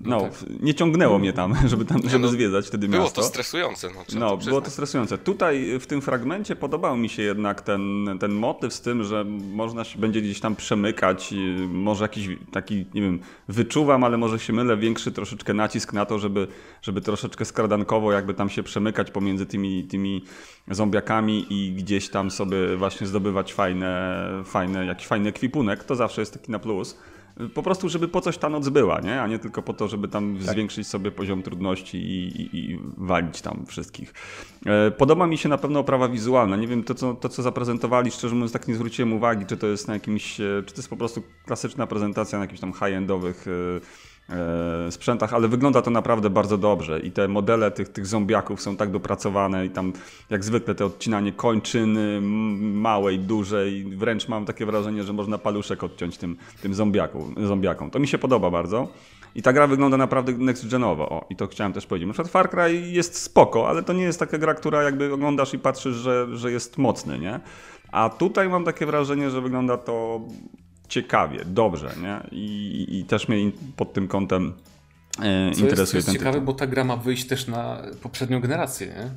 [0.00, 0.32] no, tak.
[0.60, 3.20] nie ciągnęło mnie tam, żeby tam, żeby no, zwiedzać wtedy było miasto.
[3.20, 3.88] Było to stresujące.
[3.94, 5.18] No, no było to stresujące.
[5.18, 9.84] Tutaj w tym fragmencie podobał mi się jednak ten, ten motyw z tym, że można
[9.84, 11.34] się będzie gdzieś tam przemykać,
[11.68, 16.18] może jakiś taki, nie wiem, wyczuwam, ale może się mylę, większy troszeczkę nacisk na to,
[16.18, 16.46] żeby,
[16.82, 20.24] żeby troszeczkę skradankowo jakby tam się przemykać pomiędzy tymi, tymi
[20.70, 25.84] zombiakami i gdzieś tam sobie właśnie zdobywać fajne, fajne, jakiś fajny ekwipunek.
[25.84, 26.98] To zawsze jest taki na plus
[27.54, 29.22] po prostu, żeby po coś ta noc była, nie?
[29.22, 30.52] a nie tylko po to, żeby tam tak.
[30.52, 34.14] zwiększyć sobie poziom trudności i, i, i, walić tam wszystkich.
[34.66, 36.56] E, podoba mi się na pewno oprawa wizualna.
[36.56, 39.66] Nie wiem, to co, to co zaprezentowali, szczerze mówiąc, tak nie zwróciłem uwagi, czy to
[39.66, 43.46] jest na jakimś, e, czy to jest po prostu klasyczna prezentacja na jakichś tam high-endowych
[43.48, 43.80] e,
[44.90, 48.90] sprzętach, ale wygląda to naprawdę bardzo dobrze i te modele tych, tych zombiaków są tak
[48.90, 49.92] dopracowane i tam
[50.30, 52.20] jak zwykle te odcinanie kończyny
[52.60, 57.90] małej, dużej, wręcz mam takie wrażenie, że można paluszek odciąć tym, tym zombiaku, zombiakom.
[57.90, 58.88] To mi się podoba bardzo.
[59.34, 61.08] I ta gra wygląda naprawdę next-genowo.
[61.08, 62.06] O, i to chciałem też powiedzieć.
[62.06, 65.54] Na przykład Far Cry jest spoko, ale to nie jest taka gra, która jakby oglądasz
[65.54, 67.40] i patrzysz, że, że jest mocny, nie?
[67.92, 70.20] A tutaj mam takie wrażenie, że wygląda to
[70.88, 72.20] ciekawie, dobrze, nie?
[72.32, 74.52] I, i też mnie pod tym kątem
[75.18, 77.82] e, Co interesuje jest, to jest ten ciekawe, bo ta gra ma wyjść też na
[78.02, 79.10] poprzednią generację, nie?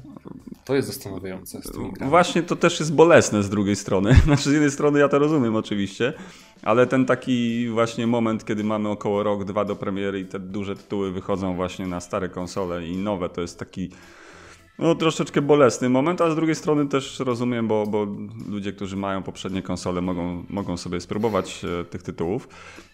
[0.65, 1.61] To jest zastanawiające.
[2.01, 4.15] Właśnie to też jest bolesne z drugiej strony.
[4.25, 6.13] Znaczy z jednej strony ja to rozumiem oczywiście,
[6.63, 10.75] ale ten taki właśnie moment, kiedy mamy około rok, dwa do premiery i te duże
[10.75, 13.89] tytuły wychodzą właśnie na stare konsole i nowe, to jest taki
[14.79, 18.07] no, troszeczkę bolesny moment, a z drugiej strony też rozumiem, bo, bo
[18.49, 22.47] ludzie, którzy mają poprzednie konsole, mogą, mogą sobie spróbować e, tych tytułów.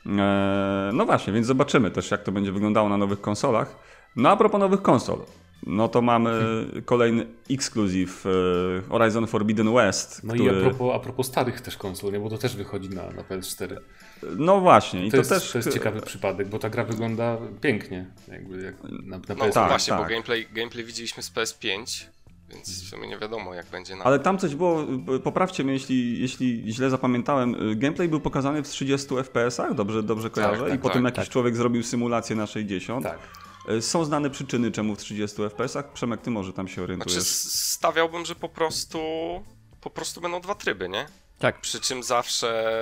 [0.06, 3.76] E, no właśnie, więc zobaczymy też, jak to będzie wyglądało na nowych konsolach.
[4.15, 5.17] No a propos nowych konsol,
[5.67, 6.32] no to mamy
[6.86, 10.24] kolejny ekskluzyw e, Horizon Forbidden West.
[10.24, 10.50] No który...
[10.50, 12.19] i a propos, a propos starych też konsol, nie?
[12.19, 13.78] bo to też wychodzi na, na PS4.
[14.38, 15.05] No właśnie.
[15.05, 15.51] I to, to, jest, też...
[15.51, 18.05] to jest ciekawy przypadek, bo ta gra wygląda pięknie.
[18.27, 19.51] Jakby jak na, na no PS5.
[19.51, 20.03] tak, właśnie, tak.
[20.03, 22.05] bo gameplay, gameplay widzieliśmy z PS5,
[22.49, 24.03] więc w sumie nie wiadomo jak będzie na...
[24.03, 24.85] Ale tam coś było,
[25.23, 30.59] poprawcie mnie jeśli, jeśli źle zapamiętałem, gameplay był pokazany w 30 FPS-ach, dobrze, dobrze kojarzę?
[30.59, 33.03] Tak, tak, I potem tak, jakiś człowiek zrobił symulację na 60.
[33.03, 33.19] Tak.
[33.67, 35.93] E, są znane przyczyny, czemu w 30 FPS-ach?
[35.93, 37.13] Przemek, ty może tam się orientujesz.
[37.13, 38.99] Znaczy stawiałbym, że po prostu
[39.85, 41.05] po prostu będą dwa tryby, nie?
[41.39, 41.61] Tak.
[41.61, 42.75] Przy czym zawsze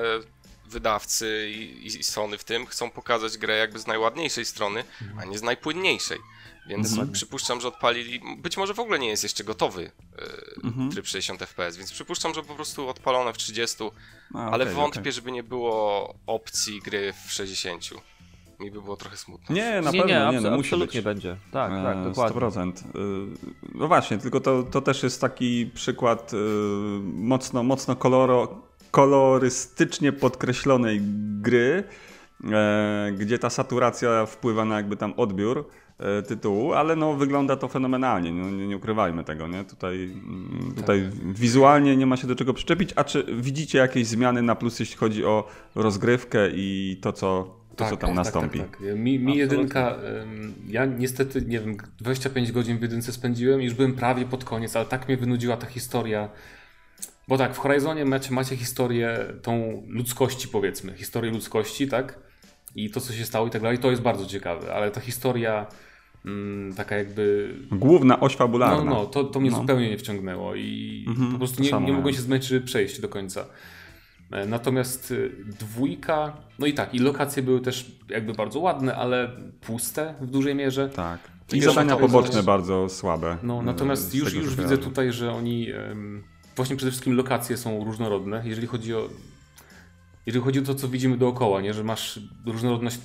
[0.74, 4.84] wydawcy i, i Sony w tym chcą pokazać grę jakby z najładniejszej strony,
[5.22, 6.20] a nie z najpłynniejszej.
[6.68, 7.12] Więc Mhm.
[7.12, 8.22] przypuszczam, że odpalili.
[8.38, 9.92] Być może w ogóle nie jest jeszcze gotowy
[10.62, 10.92] e, Mhm.
[10.92, 13.84] tryb 60 FPS, więc przypuszczam, że po prostu odpalone w 30,
[14.34, 15.12] A, ale okej, wątpię, okej.
[15.12, 17.84] żeby nie było opcji gry w 60.
[18.60, 19.56] Mi by było trochę smutno.
[19.56, 21.06] Nie, na nie, pewno nie, nie, no, absolutnie być.
[21.06, 21.38] będzie.
[21.52, 22.42] Tak, tak, E, dokładnie.
[22.42, 22.72] 100%.
[22.80, 26.38] Y, No właśnie, tylko to, to też jest taki przykład y,
[27.04, 28.62] mocno, mocno koloro,
[28.94, 31.02] kolorystycznie podkreślonej
[31.42, 31.84] gry,
[32.52, 37.68] e, gdzie ta saturacja wpływa na jakby tam odbiór e, tytułu, ale no wygląda to
[37.68, 39.64] fenomenalnie, no, nie, nie ukrywajmy tego, nie?
[39.64, 44.42] Tutaj, mm, tutaj wizualnie nie ma się do czego przyczepić, a czy widzicie jakieś zmiany
[44.42, 48.60] na plus, jeśli chodzi o rozgrywkę i to, co, to, co tam nastąpi?
[48.60, 48.98] Tak, tak.
[48.98, 49.98] Mi, mi jedynka,
[50.68, 54.76] ja niestety, nie wiem, 25 godzin w jedynce spędziłem i już byłem prawie pod koniec,
[54.76, 56.30] ale tak mnie wynudziła ta historia.
[57.28, 62.20] Bo tak, w Horizonie macie, macie historię tą ludzkości, powiedzmy, historię ludzkości, tak?
[62.76, 65.68] I to, co się stało i tak dalej, to jest bardzo ciekawe, ale ta historia
[66.26, 67.56] mm, taka jakby...
[67.72, 68.84] Główna oś fabularna.
[68.84, 69.58] No, no, to, to mnie No.
[69.58, 73.46] zupełnie nie wciągnęło i Mhm, po prostu nie, nie mogłem się zmęczyć, przejść do końca.
[74.32, 79.30] E, Natomiast y, dwójka, no i tak, i lokacje były też jakby bardzo ładne, ale
[79.62, 80.90] puste w dużej mierze.
[80.90, 81.20] Tak.
[81.54, 83.38] I zadania poboczne bardzo słabe.
[83.44, 85.68] No, e, natomiast już, już widzę tutaj, że oni
[86.56, 89.10] właśnie przede wszystkim lokacje są różnorodne, jeżeli chodzi o
[90.26, 91.74] jeżeli chodzi o to, co widzimy dookoła, nie?
[91.74, 92.98] że masz różnorodność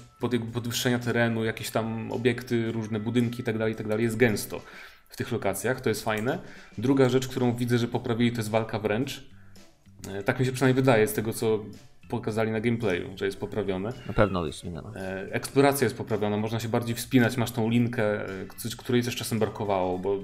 [0.52, 4.02] podwyższenia terenu, jakieś tam obiekty, różne budynki itd., itd.
[4.02, 4.60] jest gęsto
[5.08, 6.38] w tych lokacjach, to jest fajne.
[6.78, 9.24] Druga rzecz, którą widzę, że poprawili, to jest walka wręcz.
[10.08, 11.64] E, Tak mi się przynajmniej wydaje z tego, co
[12.08, 13.92] pokazali na gameplayu, że jest poprawione.
[14.06, 14.92] Na pewno jest zmieniona.
[14.96, 18.46] E, Eksploracja jest poprawiona, można się bardziej wspinać, masz tą linkę, e,
[18.78, 20.18] której też czasem brakowało, bo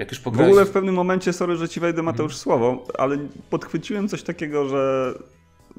[0.00, 0.50] jak już W pograłeś...
[0.50, 2.06] ogóle w pewnym momencie, sorry, że ci wejdę Mhm.
[2.14, 3.18] Mateusz słowo, ale
[3.50, 5.14] podchwyciłem coś takiego, że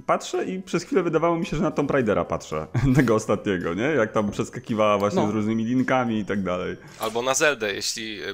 [0.05, 3.83] patrzę i przez chwilę wydawało mi się, że na Tomb Raidera patrzę, tego ostatniego, nie?
[3.83, 5.27] Jak tam przeskakiwała właśnie No.
[5.27, 6.75] z różnymi linkami i tak dalej.
[6.99, 8.25] Albo na Zeldę, jeśli e,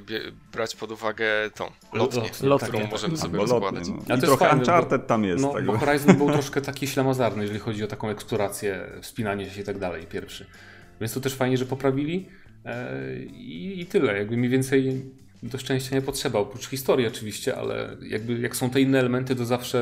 [0.51, 2.91] brać pod uwagę tą lotnię, Lotnię, Lotnię, którą tak.
[2.91, 3.89] możemy sobie Albo lotnie, rozkładać.
[3.89, 4.03] no.
[4.03, 5.71] I to jest trochę fajne, Uncharted bo- tam jest No, tego.
[5.73, 9.79] bo Horizon był troszkę taki ślamazarny, jeżeli chodzi o taką eksplorację, wspinanie się i tak
[9.79, 10.45] dalej, pierwszy.
[11.01, 12.29] Więc to też fajnie, że poprawili
[12.65, 14.17] e, i, i tyle.
[14.17, 15.05] Jakby mniej więcej
[15.43, 19.45] do szczęścia nie potrzeba, oprócz historii oczywiście, ale jakby jak są te inne elementy, to
[19.45, 19.79] zawsze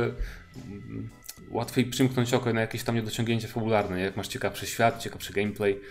[0.66, 1.10] mm,
[1.50, 5.82] łatwiej przymknąć oko na jakieś tam niedociągnięcie fabularne, jak masz ciekawszy świat, ciekawszy gameplay,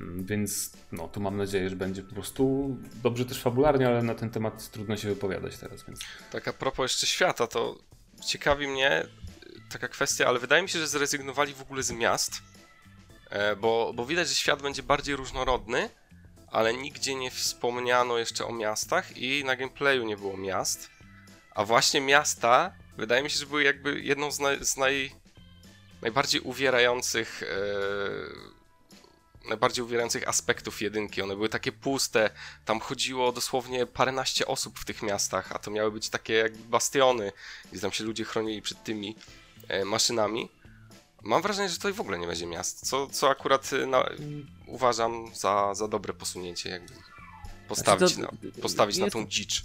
[0.00, 4.14] mm, więc no to mam nadzieję, że będzie po prostu dobrze też fabularnie, ale na
[4.14, 6.00] ten temat trudno się wypowiadać teraz, więc...
[6.30, 7.78] Tak a propos jeszcze świata, to
[8.26, 9.06] ciekawi mnie
[9.72, 12.42] taka kwestia, ale wydaje mi się, że zrezygnowali w ogóle z miast,
[13.30, 15.90] e, bo, bo widać, że świat będzie bardziej różnorodny,
[16.50, 20.90] ale nigdzie nie wspomniano jeszcze o miastach i na gameplayu nie było miast.
[21.54, 25.12] A właśnie miasta, wydaje mi się, że były jakby jedną z, naj, z naj,
[26.02, 28.50] najbardziej uwierających e,
[29.48, 31.22] najbardziej uwierających aspektów jedynki.
[31.22, 32.30] One były takie puste,
[32.64, 37.32] tam chodziło dosłownie paręnaście osób w tych miastach, a to miały być takie jak bastiony,
[37.72, 39.16] gdzie tam się ludzie chronili przed tymi
[39.68, 40.48] e, maszynami.
[41.22, 44.04] Mam wrażenie, że tutaj w ogóle nie będzie miast, co, co akurat e, na,
[44.66, 46.92] uważam za, za dobre posunięcie, jakby
[47.68, 49.62] postawić, Znaczy na, postawić na tą dzicz.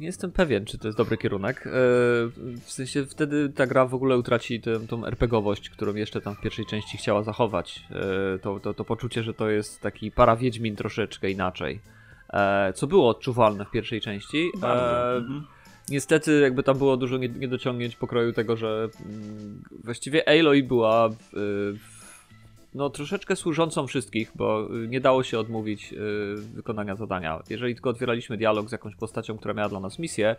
[0.00, 1.66] Nie jestem pewien, czy to jest dobry kierunek.
[1.66, 1.70] E,
[2.64, 6.40] W sensie wtedy ta gra w ogóle utraci tę, tą RPGowość, którą jeszcze tam w
[6.40, 7.82] pierwszej części chciała zachować.
[8.34, 11.80] E, To, to, to poczucie, że to jest taki para-wiedźmin troszeczkę inaczej.
[12.32, 14.50] E, Co było odczuwalne w pierwszej części.
[14.58, 15.12] Bardzo.
[15.12, 15.46] E, Mhm.
[15.90, 21.12] Niestety jakby tam było dużo nie- niedociągnięć pokroju tego, że mm, właściwie Aloy była y,
[22.74, 25.96] no troszeczkę służącą wszystkich, bo y, nie dało się odmówić y,
[26.54, 27.42] wykonania zadania.
[27.50, 30.36] Jeżeli tylko otwieraliśmy dialog z jakąś postacią, która miała dla nas misję,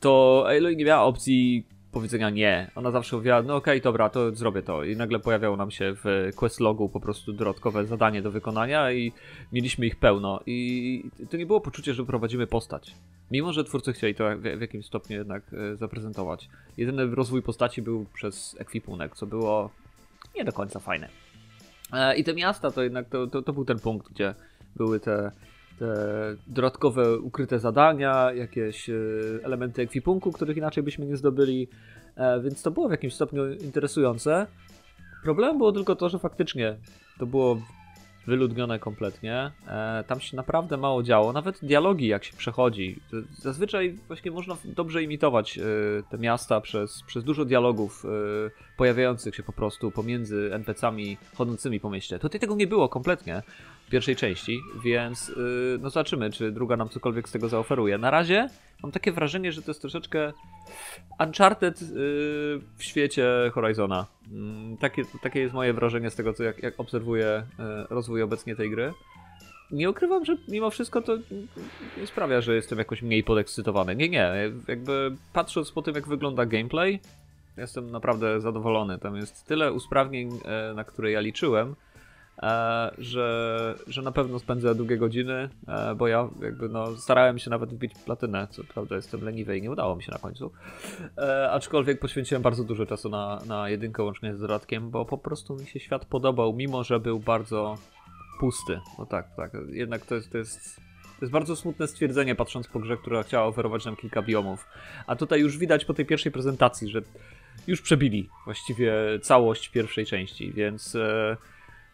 [0.00, 2.70] to Aloy nie miała opcji powiedzenia nie.
[2.74, 4.84] Ona zawsze mówiła, no okej, dobra, to zrobię to.
[4.84, 9.12] I nagle pojawiało nam się w questlogu po prostu dodatkowe zadanie do wykonania i
[9.52, 10.40] mieliśmy ich pełno.
[10.46, 12.94] I to nie było poczucie, że prowadzimy postać.
[13.30, 16.48] Mimo, że twórcy chcieli to w, jakimś stopniu jednak e, zaprezentować.
[16.76, 19.70] Jedyny rozwój postaci był przez ekwipunek, co było
[20.34, 21.08] nie do końca fajne.
[21.92, 24.34] E, I te miasta to jednak to, to, to był ten punkt, gdzie
[24.76, 25.32] były te
[26.46, 28.94] dodatkowe ukryte zadania, jakieś e,
[29.42, 31.68] elementy ekwipunku, których inaczej byśmy nie zdobyli,
[32.16, 34.46] e, więc to było w jakimś stopniu interesujące.
[35.22, 36.76] Problemem było tylko to, że faktycznie
[37.18, 37.60] to było
[38.26, 39.50] wyludnione kompletnie.
[39.66, 41.32] E, tam się naprawdę mało działo.
[41.32, 43.00] Nawet dialogi, jak się przechodzi.
[43.38, 45.58] Zazwyczaj właśnie można dobrze imitować
[46.10, 48.06] te miasta przez, przez dużo dialogów
[48.76, 52.18] pojawiających się po prostu pomiędzy NPC-ami chodzącymi po mieście.
[52.18, 53.42] Tutaj tego nie było kompletnie
[53.90, 55.32] pierwszej części, więc e,
[55.80, 57.98] no zobaczymy, czy druga nam cokolwiek z tego zaoferuje.
[57.98, 58.48] Na razie
[58.82, 60.32] mam takie wrażenie, że to jest troszeczkę
[61.20, 61.86] Uncharted y,
[62.76, 64.06] w świecie Horizona.
[64.32, 68.56] Mm, Takie, takie jest moje wrażenie z tego, co jak, jak obserwuję e, rozwój obecnie
[68.56, 68.92] tej gry.
[69.70, 71.16] Nie ukrywam, że mimo wszystko to
[72.00, 73.96] nie sprawia, że jestem jakoś mniej podekscytowany.
[73.96, 74.32] Nie, nie.
[74.68, 77.00] Jakby patrząc po tym, jak wygląda gameplay,
[77.56, 78.98] jestem naprawdę zadowolony.
[78.98, 80.30] Tam jest tyle usprawnień,
[80.74, 81.74] na które ja liczyłem,
[82.98, 87.70] że, że na pewno spędzę długie godziny, e, bo ja jakby no, starałem się nawet
[87.70, 90.52] wbić platynę, co prawda jestem leniwy i nie udało mi się na końcu.
[91.18, 95.56] E, aczkolwiek poświęciłem bardzo dużo czasu na, na jedynkę łącznie z dodatkiem, bo po prostu
[95.56, 97.78] mi się świat podobał, mimo że był bardzo
[98.40, 98.80] pusty.
[98.98, 99.52] No tak, tak.
[99.70, 103.46] Jednak to jest, to jest, to jest bardzo smutne stwierdzenie, patrząc po grze, która chciała
[103.46, 104.66] oferować nam kilka biomów.
[105.06, 107.02] A tutaj już widać po tej pierwszej prezentacji, że
[107.66, 111.36] już przebili właściwie całość pierwszej części, więc e,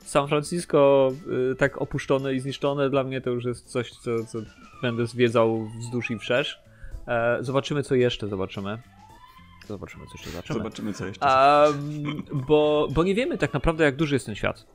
[0.06, 1.12] San Francisco
[1.52, 4.38] e, tak opuszczone i zniszczone dla mnie to już jest coś, co, co
[4.82, 6.62] będę zwiedzał wzdłuż i wszerz.
[7.08, 8.78] E, zobaczymy, co jeszcze zobaczymy.
[9.68, 10.58] Zobaczymy, co jeszcze zobaczymy.
[10.58, 11.26] Zobaczymy, co jeszcze.
[12.32, 14.66] Bo, bo nie wiemy tak naprawdę, jak duży jest ten świat.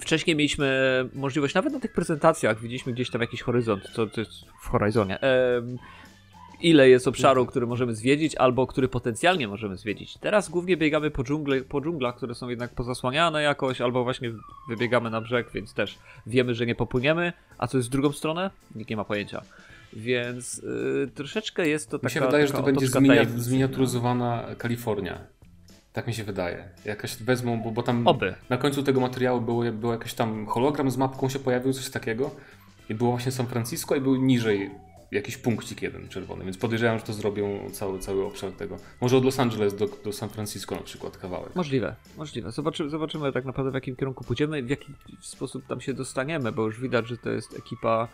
[0.00, 4.32] Wcześniej mieliśmy możliwość, nawet na tych prezentacjach, widzieliśmy gdzieś tam jakiś horyzont, co to jest
[4.62, 5.18] w Horizonie.
[6.60, 10.18] Ile jest obszaru, który możemy zwiedzić, albo który potencjalnie możemy zwiedzić.
[10.18, 14.32] Teraz głównie biegamy po, dżungle, po dżunglach, które są jednak pozasłaniane jakoś, albo właśnie
[14.68, 17.32] wybiegamy na brzeg, więc też wiemy, że nie popłyniemy.
[17.58, 18.50] A co jest w drugą stronę?
[18.74, 19.42] Nikt nie ma pojęcia.
[19.92, 25.18] Więc y, troszeczkę jest to taka Mi się wydaje, że to będzie zminia, zminiaturyzowana Kalifornia.
[25.92, 26.68] Tak mi się wydaje.
[26.84, 28.34] Jakaś wezmą, bo, bo tam Oby.
[28.48, 32.30] na końcu tego materiału było, było jakiś tam hologram z mapką się pojawił, coś takiego.
[32.90, 34.70] I było właśnie San Francisco i był niżej
[35.12, 38.76] jakiś punkcik jeden czerwony, więc podejrzewam, że to zrobią cały, cały obszar tego.
[39.00, 41.56] Może od Los Angeles do, do San Francisco na przykład kawałek.
[41.56, 42.52] Możliwe, możliwe.
[42.52, 46.66] Zobaczymy, zobaczymy tak naprawdę w jakim kierunku pójdziemy, w jaki sposób tam się dostaniemy, bo
[46.66, 48.08] już widać, że to jest ekipa,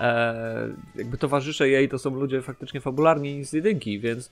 [0.00, 4.30] e, jakby towarzysze jej to są ludzie faktycznie fabularni z jedynki, więc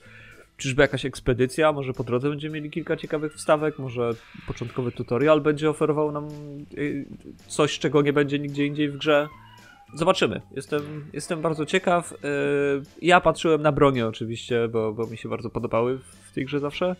[0.57, 4.11] czyżby jakaś ekspedycja, może po drodze będziemy mieli kilka ciekawych wstawek, może
[4.47, 6.27] początkowy tutorial będzie oferował nam
[6.77, 7.05] y,
[7.47, 9.27] coś, czego nie będzie nigdzie indziej w grze.
[9.93, 10.41] Zobaczymy.
[10.55, 12.11] Jestem, jestem bardzo ciekaw.
[12.13, 12.17] Y,
[13.01, 16.95] Ja patrzyłem na bronie oczywiście, bo, bo mi się bardzo podobały w tej grze zawsze.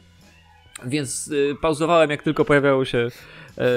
[0.86, 3.08] Więc y, pauzowałem, jak tylko pojawiało się
[3.58, 3.68] e,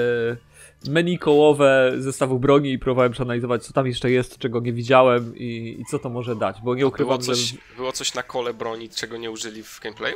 [0.89, 5.77] menu kołowe zestawów broni i próbowałem przeanalizować, co tam jeszcze jest, czego nie widziałem i,
[5.79, 7.57] i co to może dać, bo nie Było ukrywam, coś, że...
[7.77, 10.15] było coś na kole broni, czego nie użyli w gameplayu?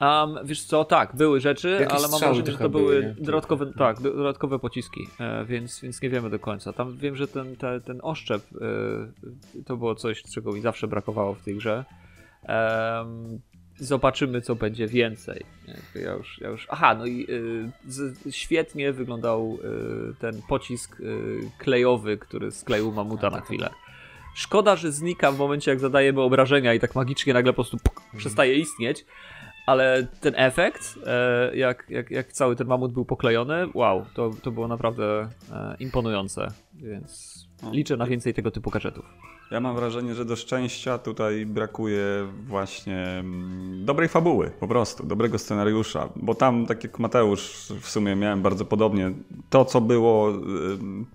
[0.00, 3.24] Um, wiesz co, tak, były rzeczy, ale mam wrażenie, że to były nie?
[3.24, 6.72] dodatkowe, tak, do- dodatkowe pociski, e, więc, więc nie wiemy do końca.
[6.72, 8.42] Tam wiem, że ten, te, ten oszczep
[9.56, 11.84] e, to było coś, czego mi zawsze brakowało w tej grze.
[12.42, 13.40] Em,
[13.78, 15.44] zobaczymy, co będzie więcej.
[15.94, 16.66] Ja już, ja już...
[16.70, 19.58] Aha, no i y, świetnie wyglądał
[20.10, 23.70] y, ten pocisk y, klejowy, który skleił mamuta na chwilę.
[24.34, 28.02] Szkoda, że znika w momencie, jak zadajemy obrażenia i tak magicznie nagle po prostu puk,
[28.16, 29.04] przestaje istnieć.
[29.68, 34.50] Ale ten efekt, e, jak, jak, jak cały ten mamut był poklejony, wow, to, to
[34.50, 36.48] było naprawdę e, imponujące.
[36.74, 37.38] Więc
[37.72, 39.04] liczę na więcej tego typu gadżetów.
[39.50, 42.02] Ja mam wrażenie, że do szczęścia tutaj brakuje
[42.46, 48.16] właśnie mm, dobrej fabuły, po prostu, dobrego scenariusza, bo tam, tak jak Mateusz, w sumie
[48.16, 49.12] miałem bardzo podobnie.
[49.50, 51.06] To, co było ym,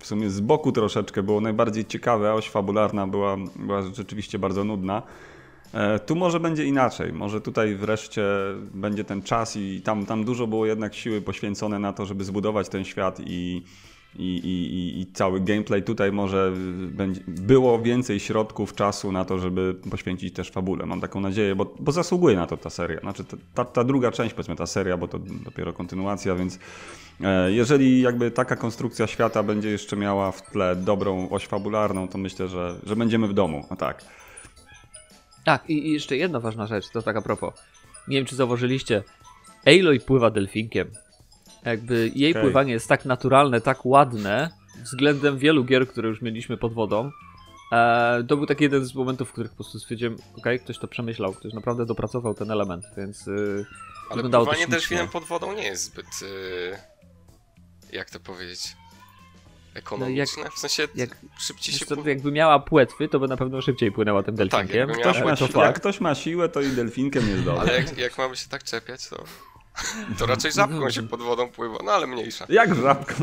[0.00, 4.64] w sumie z boku troszeczkę, było najbardziej ciekawe, a oś fabularna była, była rzeczywiście bardzo
[4.64, 5.02] nudna.
[5.74, 7.12] E, Tu może będzie inaczej.
[7.12, 8.24] Może tutaj wreszcie
[8.74, 12.68] będzie ten czas i tam, tam dużo było jednak siły poświęcone na to, żeby zbudować
[12.68, 13.62] ten świat i,
[14.16, 15.82] i, i, i- cały gameplay.
[15.82, 16.52] Tutaj może
[16.90, 20.86] będzie, było więcej środków, czasu na to, żeby poświęcić też fabule.
[20.86, 23.00] Mam taką nadzieję, bo, bo zasługuje na to ta seria.
[23.00, 26.58] Znaczy ta, ta, druga część, powiedzmy ta seria, bo to dopiero kontynuacja, więc
[27.20, 32.18] e, jeżeli jakby taka konstrukcja świata będzie jeszcze miała w tle dobrą oś fabularną, to
[32.18, 33.64] myślę, że, że będziemy w domu.
[33.70, 34.04] No tak.
[35.44, 37.54] Tak, i, i jeszcze jedna ważna rzecz, to tak a propos.
[38.08, 39.02] Nie wiem, czy zauważyliście,
[39.66, 40.90] Aloy pływa delfinkiem.
[41.64, 42.42] Jakby jej Okej.
[42.42, 44.50] pływanie jest tak naturalne, tak ładne,
[44.82, 47.10] względem wielu gier, które już mieliśmy pod wodą.
[47.72, 50.88] E, to był taki jeden z momentów, w których po prostu stwierdziłem, okej, ktoś to
[50.88, 53.66] przemyślał, ktoś naprawdę dopracował ten element, więc y,
[54.10, 56.06] Ale wyglądało to pływanie delfinem pod wodą nie jest zbyt...
[56.22, 56.76] Yy,
[57.92, 58.76] jak to powiedzieć?
[59.74, 60.50] Ekonomiczne?
[60.56, 61.86] w sensie jak- szybciej się...
[61.86, 62.08] pływa.
[62.08, 64.88] jakby miała płetwy, to by na pewno szybciej płynęła tym tak, delfinkiem.
[64.88, 67.60] miała Ktoś ma, to jak ktoś ma siłę, to i delfinkiem jest dobrze.
[67.60, 69.24] Ale jak, jak mamy się tak czepiać, to...
[70.18, 72.46] To raczej żabką się pod wodą pływa, no ale mniejsza.
[72.48, 73.14] Jak żabką?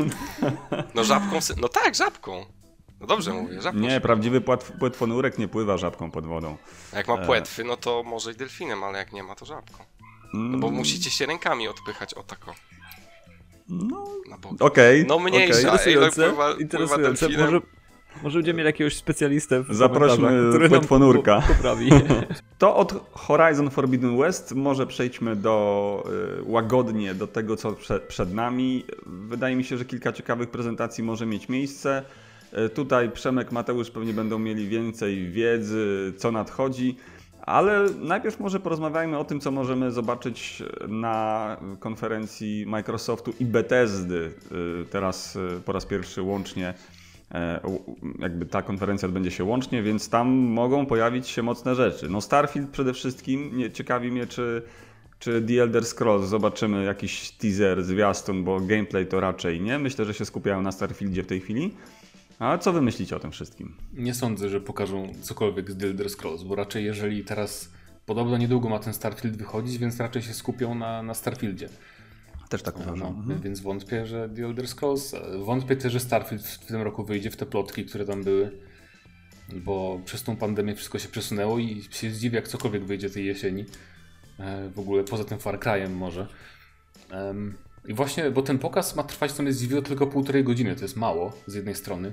[0.94, 1.38] No żabką...
[1.60, 2.46] No tak, żabką.
[3.00, 6.56] No dobrze mówię, żabką Nie, prawdziwy płatw, płetwonurek nie pływa żabką pod wodą.
[6.92, 7.26] A Jak ma E.
[7.26, 9.84] płetwy, no to może i delfinem, ale jak nie ma, to żabką.
[10.34, 12.54] No bo Mm, musicie się rękami odpychać o tako.
[13.68, 14.06] No,
[14.42, 14.52] bok.
[14.62, 15.04] okej.
[15.08, 15.58] No mniejsza.
[15.58, 17.28] Ej, no Interesujące, pływa- pływa interesujące.
[17.28, 17.60] Może,
[18.22, 20.30] może będziemy mieli jakiegoś specjalistę w Zaprośmy
[20.68, 21.42] płetwonurka.
[21.48, 21.90] po- poprawi.
[22.58, 26.04] To od Horizon Forbidden West może przejdźmy do
[26.40, 28.84] y, łagodnie do tego, co prze, przed nami.
[29.06, 32.02] Wydaje mi się, że kilka ciekawych prezentacji może mieć miejsce.
[32.66, 36.96] Y, Tutaj Przemek, Mateusz pewnie będą mieli więcej wiedzy, co nadchodzi.
[37.48, 44.32] Ale najpierw może porozmawiajmy o tym, co możemy zobaczyć na konferencji Microsoftu i Bethesdy.
[44.82, 46.74] Y, Teraz y, po raz pierwszy łącznie
[47.64, 52.08] u- jakby ta konferencja odbędzie się łącznie, więc tam mogą pojawić się mocne rzeczy.
[52.08, 54.62] No Starfield przede wszystkim, ciekawi mnie czy,
[55.18, 59.78] czy The Elder Scrolls zobaczymy jakiś teaser, zwiastun, bo gameplay to raczej nie.
[59.78, 61.74] Myślę, że się skupiają na Starfieldzie w tej chwili.
[62.38, 63.76] A co wy myślicie o tym wszystkim?
[63.92, 67.70] Nie sądzę, że pokażą cokolwiek z The Elder Scrolls, bo raczej jeżeli teraz
[68.06, 71.68] podobno niedługo ma ten Starfield wychodzić, więc raczej się skupią na, na Starfieldzie.
[72.48, 73.08] Też tak No, uważam.
[73.08, 73.40] Mhm.
[73.40, 75.14] Więc wątpię, że The Elder Scrolls.
[75.14, 78.50] e, Wątpię też, że Starfield w tym roku wyjdzie w te plotki, które tam były.
[79.56, 83.64] Bo przez tą pandemię wszystko się przesunęło i się zdziwię, jak cokolwiek wyjdzie tej jesieni.
[84.38, 86.26] E, W ogóle poza tym Far Cry'em może.
[87.88, 90.76] I właśnie, bo ten pokaz ma trwać, co mnie zdziwiło, tylko półtorej godziny.
[90.76, 92.12] To jest mało z jednej strony.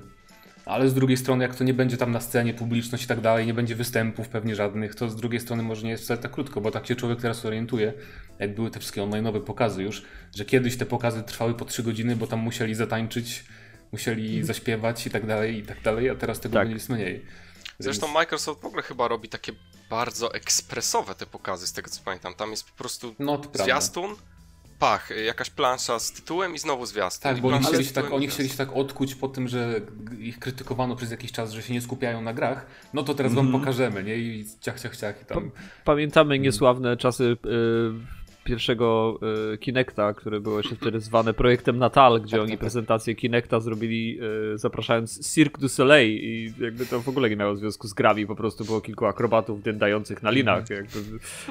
[0.64, 3.46] Ale z drugiej strony, jak to nie będzie tam na scenie publiczność i tak dalej,
[3.46, 6.60] nie będzie występów pewnie żadnych, to z drugiej strony może nie jest wcale tak krótko,
[6.60, 7.92] bo tak się człowiek teraz orientuje,
[8.38, 10.02] jak były te wszystkie online'owe pokazy już,
[10.34, 13.44] że kiedyś te pokazy trwały po 3 godziny, bo tam musieli zatańczyć,
[13.92, 16.70] musieli zaśpiewać i tak dalej, i tak dalej, a teraz tego Tak.
[16.70, 17.24] jest mniej.
[17.78, 19.52] Zresztą Microsoft w ogóle chyba robi takie
[19.90, 22.34] bardzo ekspresowe te pokazy, z tego co pamiętam.
[22.34, 23.64] Tam jest po prostu No, to prawda.
[24.78, 27.22] Pach, jakaś plansza z tytułem i znowu zwiastun.
[27.22, 29.80] Tak, bo oni plansza chcieli, się tak, oni chcieli się tak odkuć po tym, że
[30.18, 33.52] ich krytykowano przez jakiś czas, że się nie skupiają na grach, no to teraz Mhm.
[33.52, 34.16] wam pokażemy, nie?
[34.16, 35.50] I ciach, ciach, ciach i tam.
[35.84, 37.36] Pamiętamy niesławne czasy y,
[38.46, 39.18] pierwszego
[39.54, 42.60] y, Kinecta, które było jeszcze wtedy zwane projektem Natal, gdzie Tak, oni tak, tak.
[42.60, 44.18] prezentację Kinecta zrobili
[44.54, 48.26] y, zapraszając Cirque du Soleil i jakby to w ogóle nie miało związku z grami,
[48.26, 50.70] po prostu było kilku akrobatów dędających na linach.
[50.70, 50.98] Jakby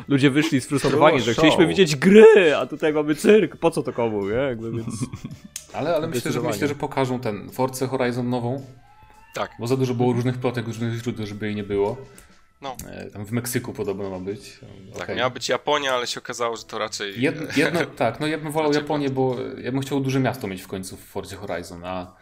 [0.07, 4.27] ludzie wyszli sfrustrowani, że chcieliśmy widzieć gry, a tutaj mamy cyrk, po co to komu,
[4.27, 4.35] nie?
[4.35, 4.85] Jakby, więc...
[5.73, 8.61] Ale, ale myślę, że, myślę, że pokażą ten Force Horizon nową,
[9.33, 9.51] Tak.
[9.59, 11.97] bo za dużo było różnych plotek, różnych źródeł, żeby jej nie było.
[12.65, 12.75] No.
[12.89, 14.59] E, tam w Meksyku podobno ma być.
[14.97, 17.21] Tak, miała być Japonia, ale się okazało, że to raczej...
[17.21, 20.61] Jedno, jedno, tak, no ja bym wolał Japonię, bo ja bym chciał duże miasto mieć
[20.61, 22.15] w końcu w Forzie Horizon, a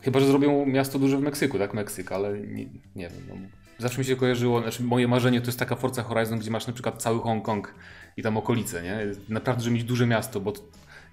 [0.00, 2.64] chyba, że zrobią miasto duże w Meksyku, tak, Meksyk, ale nie,
[2.96, 3.34] nie wiem, no,
[3.78, 6.72] zawsze mi się kojarzyło, znaczy moje marzenie to jest taka Forza Horizon, gdzie masz na
[6.72, 7.74] przykład cały Hongkong
[8.16, 10.52] i tam okolice, nie, naprawdę, żeby mieć duże miasto, bo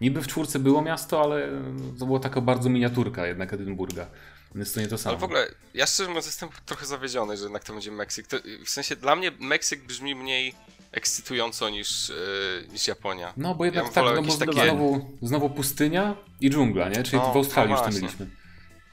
[0.02, 1.50] niby w czwórce było miasto, ale
[2.00, 4.08] to była taka bardzo miniaturka jednak Edynburga,
[4.58, 5.10] więc to nie to samo.
[5.12, 8.28] Ale w ogóle, ja szczerze mówiąc jestem trochę zawiedziony, że jednak to będzie Meksyk.
[8.28, 10.54] To, w sensie, dla mnie Meksyk brzmi mniej
[10.92, 13.34] ekscytująco niż, yy, niż Japonia.
[13.38, 16.90] No, bo Ja jednak bym tak, no bo jakieś takie- znowu, znowu pustynia i dżungla,
[16.90, 17.04] nie?
[17.04, 18.02] Czyli No, w Australii no już to właśnie.
[18.02, 18.30] mieliśmy.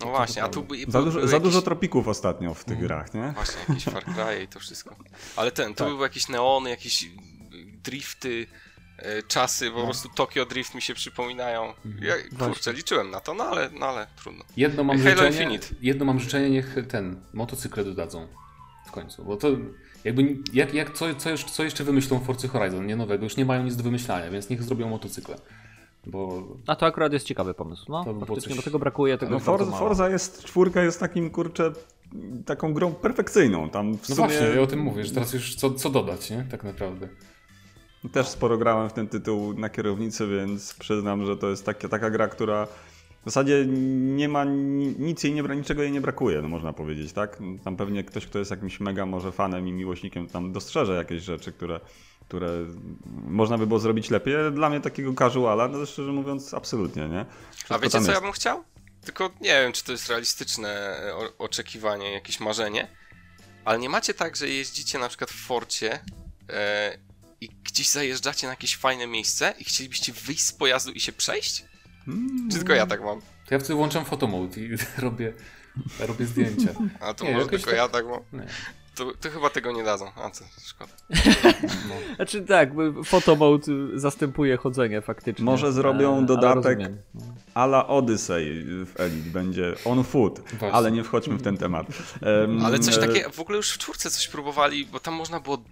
[0.01, 3.15] No właśnie, a tu by, Za, dużo, za jakieś- dużo tropików ostatnio w tych grach,
[3.15, 3.33] nie?
[3.35, 4.97] Właśnie, jakieś Far Cry i to wszystko.
[5.37, 5.89] Ale ten, tu Tak.
[5.89, 7.07] były jakieś neony, jakieś
[7.83, 8.47] drifty,
[8.99, 9.77] y, czasy, No.
[9.77, 11.75] po prostu Tokyo Drift mi się przypominają.
[11.87, 12.05] Mhm.
[12.05, 12.15] Ja,
[12.47, 14.45] kurczę, liczyłem na to, no ale, no ale trudno.
[14.57, 15.67] Jedno mam, Halo życzenie, Infinite.
[15.83, 18.27] jedno mam życzenie, niech ten, motocykle dodadzą
[18.87, 19.49] w końcu, bo to
[20.05, 23.45] jakby, jak, jak, co, co, jeszcze, co jeszcze wymyślą Forcy Horizon, nie nowego, już nie
[23.45, 25.37] mają nic do wymyślania, więc niech zrobią motocykle,
[26.07, 27.85] bo A to akurat jest ciekawy pomysł.
[27.89, 29.71] No, To faktycznie, coś- bo tego brakuje, tego No Forza.
[29.79, 31.73] Forza jest, czwórka jest takim, kurczę,
[32.47, 33.71] taką grą perfekcyjną.
[33.71, 36.31] Tam w no sumie właśnie, ja o tym mówię, że teraz już co, co dodać,
[36.31, 37.09] nie, tak naprawdę.
[38.13, 42.11] Też sporo grałem w ten tytuł na kierownicy, więc przyznam, że to jest takie, taka
[42.11, 43.65] gra, która w zasadzie
[44.17, 47.39] nie ma ni- nic jej nie, bra- niczego jej nie brakuje, no można powiedzieć, tak?
[47.65, 51.53] Tam pewnie ktoś, kto jest jakimś mega może fanem i miłośnikiem, tam dostrzeże jakieś rzeczy,
[51.53, 51.81] które,
[52.29, 52.51] które
[53.27, 54.35] można by było zrobić lepiej.
[54.53, 57.21] Dla mnie takiego casuala, no szczerze mówiąc, absolutnie, nie?
[57.21, 58.23] A Wszystko wiecie tam co ja jest.
[58.25, 58.65] bym chciał?
[59.05, 62.89] Tylko nie wiem, czy to jest realistyczne e, oczekiwanie, jakieś marzenie,
[63.65, 66.01] ale nie macie tak, że jeździcie na przykład w Forcie
[66.51, 66.99] e,
[67.41, 71.65] i gdzieś zajeżdżacie na jakieś fajne miejsce i chcielibyście wyjść z pojazdu i się przejść?
[72.09, 73.21] Mm, Czy tylko ja tak mam?
[73.21, 75.33] To ja wtedy włączam fotomode i robię,
[75.99, 76.69] robię zdjęcia.
[77.01, 78.21] A to Nie, może tylko tak- ja tak mam?
[78.41, 78.47] Nie.
[78.95, 80.11] To, to chyba tego nie dadzą.
[80.17, 80.93] A co, szkoda.
[81.89, 81.95] No.
[82.17, 82.71] Znaczy tak,
[83.95, 85.45] y, zastępuje chodzenie faktycznie.
[85.45, 86.79] Może zrobią E, dodatek.
[87.55, 90.73] Ala Odyssey w Elite będzie on foot, Właśnie.
[90.73, 91.87] ale nie wchodźmy w ten temat.
[92.23, 95.41] Em, Ale coś e, takie, w ogóle już w czwórce coś próbowali, bo tam można
[95.41, 95.63] było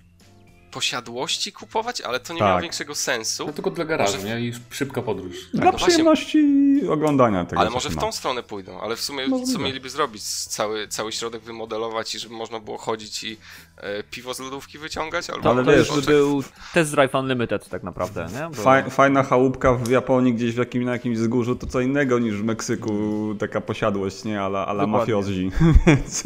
[0.73, 2.49] posiadłości kupować, ale to nie Tak.
[2.49, 3.47] miało większego sensu.
[3.47, 4.41] No tylko dla garażu, Może- nie?
[4.49, 5.37] I szybka podróż.
[5.55, 5.89] Dla no właśnie.
[5.89, 6.47] przyjemności
[6.91, 7.61] oglądania tego.
[7.61, 8.01] Ale może w ma.
[8.01, 9.53] tą stronę pójdą, ale w sumie Możliwe.
[9.53, 10.23] co mieliby zrobić?
[10.25, 13.37] Cały, cały środek wymodelować i żeby można było chodzić i
[13.77, 15.31] e, piwo z lodówki wyciągać?
[15.31, 16.43] Albo Ale wiesz, już by oczek- był
[16.75, 18.57] Test Drive Unlimited tak naprawdę, nie?
[18.57, 18.63] Bo...
[18.63, 22.35] Faj, fajna chałupka w Japonii, gdzieś w jakim, na jakimś wzgórzu, to co innego niż
[22.35, 22.93] w Meksyku,
[23.39, 24.41] taka posiadłość, nie?
[24.43, 25.51] Ala, ala mafiozi.
[25.87, 26.23] Więc-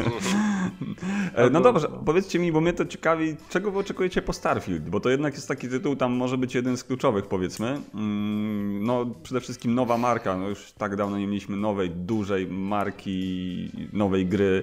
[1.34, 4.88] E, no dobrze, powiedzcie mi, bo mnie to ciekawi, czego wy oczekujecie po Starfield?
[4.88, 7.80] Bo to jednak jest taki tytuł, tam może być jeden z kluczowych, powiedzmy.
[7.94, 10.36] Mm, No, przede wszystkim nowa marka.
[10.36, 14.62] No już tak dawno nie mieliśmy nowej, dużej marki, nowej gry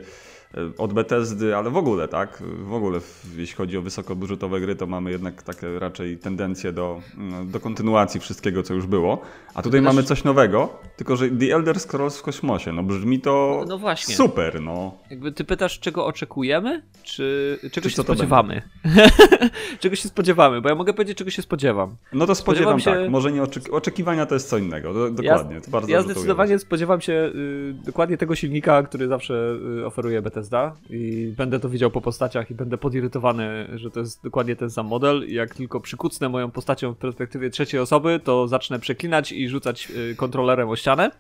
[0.78, 2.44] od Bethesdy, ale w ogóle, tak?
[2.58, 3.00] W ogóle,
[3.38, 8.20] jeśli chodzi o wysokobudżetowe gry, to mamy jednak takie raczej tendencje do, mm, do kontynuacji
[8.20, 9.22] wszystkiego, co już było.
[9.54, 12.72] A tutaj też- mamy coś nowego, tylko że The Elder Scrolls w kosmosie.
[12.74, 14.16] No brzmi to No właśnie.
[14.16, 14.98] super, no.
[15.10, 18.62] Jakby ty pytasz, czego oczekujemy, czy czego Czy się spodziewamy?
[19.80, 21.96] czego się spodziewamy, bo ja mogę powiedzieć, czego się spodziewam.
[22.14, 23.12] No to spodziewam, Spodziewam się- tak.
[23.12, 24.94] Może nie oczeki- oczekiwania to jest co innego.
[24.94, 25.62] Do, dokładnie.
[25.62, 30.43] to bardzo ja zdecydowanie spodziewam się y, dokładnie tego silnika, który zawsze y, oferuje Bethesda
[30.90, 34.88] i będę to widział po postaciach i będę podirytowany, że to jest dokładnie ten sam
[34.88, 39.50] model i jak tylko przykucnę moją postacią w perspektywie trzeciej osoby, to zacznę przeklinać i
[39.50, 41.12] rzucać y, kontrolerem o ścianę.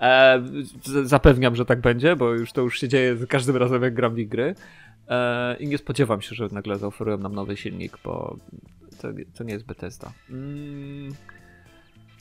[0.00, 0.42] E,
[1.04, 4.14] zapewniam, że tak będzie, bo już to już się dzieje za każdym razem, jak gram
[4.14, 4.54] w gry.
[5.08, 8.36] E, I nie spodziewam się, że nagle zaoferują nam nowy silnik, bo
[9.00, 9.08] to,
[9.38, 10.12] to nie jest Bethesda.
[10.30, 11.14] Mm,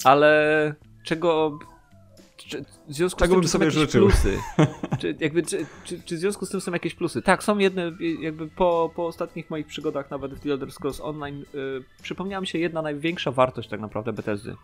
[0.03, 0.73] ale
[1.03, 1.59] czego.
[2.47, 4.07] Czy, w związku Czego z tym, bym sobie życzył?
[4.07, 4.37] plusy?
[4.99, 7.21] Czy, jakby, czy, czy, czy w związku z tym są jakieś plusy?
[7.21, 11.45] Tak, są jedne, jakby po, po ostatnich moich przygodach, nawet w The Elder Scrolls Online,
[11.55, 14.55] y, przypomniała mi się jedna największa wartość tak naprawdę Bethesdy.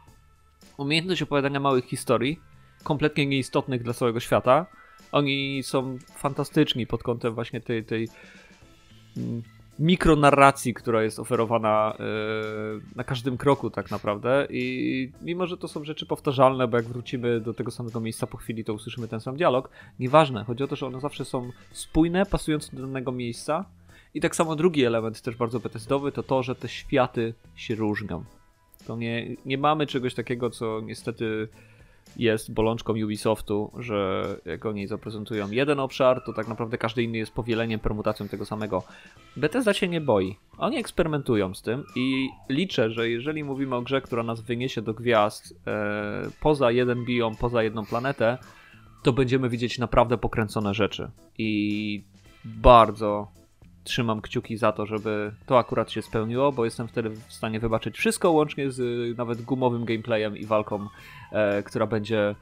[0.77, 2.39] Umiejętność opowiadania małych historii,
[2.83, 4.65] kompletnie nieistotnych dla całego świata.
[5.11, 8.07] Oni są fantastyczni pod kątem właśnie tej, tej
[9.17, 9.43] mm,
[9.79, 14.47] mikronarracji, która jest oferowana yy, na każdym kroku tak naprawdę.
[14.49, 18.37] I mimo, że to są rzeczy powtarzalne, bo jak wrócimy do tego samego miejsca po
[18.37, 19.69] chwili, to usłyszymy ten sam dialog,
[19.99, 23.65] nieważne, chodzi o to, że one zawsze są spójne, pasujące do danego miejsca.
[24.13, 28.23] I tak samo drugi element też bardzo Bethesdowy to to, że te światy się różnią.
[28.87, 31.47] To nie, nie mamy czegoś takiego, co niestety
[32.17, 37.31] jest bolączką Ubisoftu, że jak oni zaprezentują jeden obszar, to tak naprawdę każdy inny jest
[37.31, 38.83] powieleniem, permutacją tego samego.
[39.37, 40.35] Bethesda się nie boi.
[40.57, 44.93] Oni eksperymentują z tym i liczę, że jeżeli mówimy o grze, która nas wyniesie do
[44.93, 48.37] gwiazd e, poza jeden biom, poza jedną planetę,
[49.03, 51.11] to będziemy widzieć naprawdę pokręcone rzeczy.
[51.37, 52.03] I
[52.45, 53.27] bardzo,
[53.85, 57.97] trzymam kciuki za to, żeby to akurat się spełniło, bo jestem wtedy w stanie wybaczyć
[57.97, 60.87] wszystko, łącznie z y, nawet gumowym gameplayem i walką,
[61.31, 62.35] e, która będzie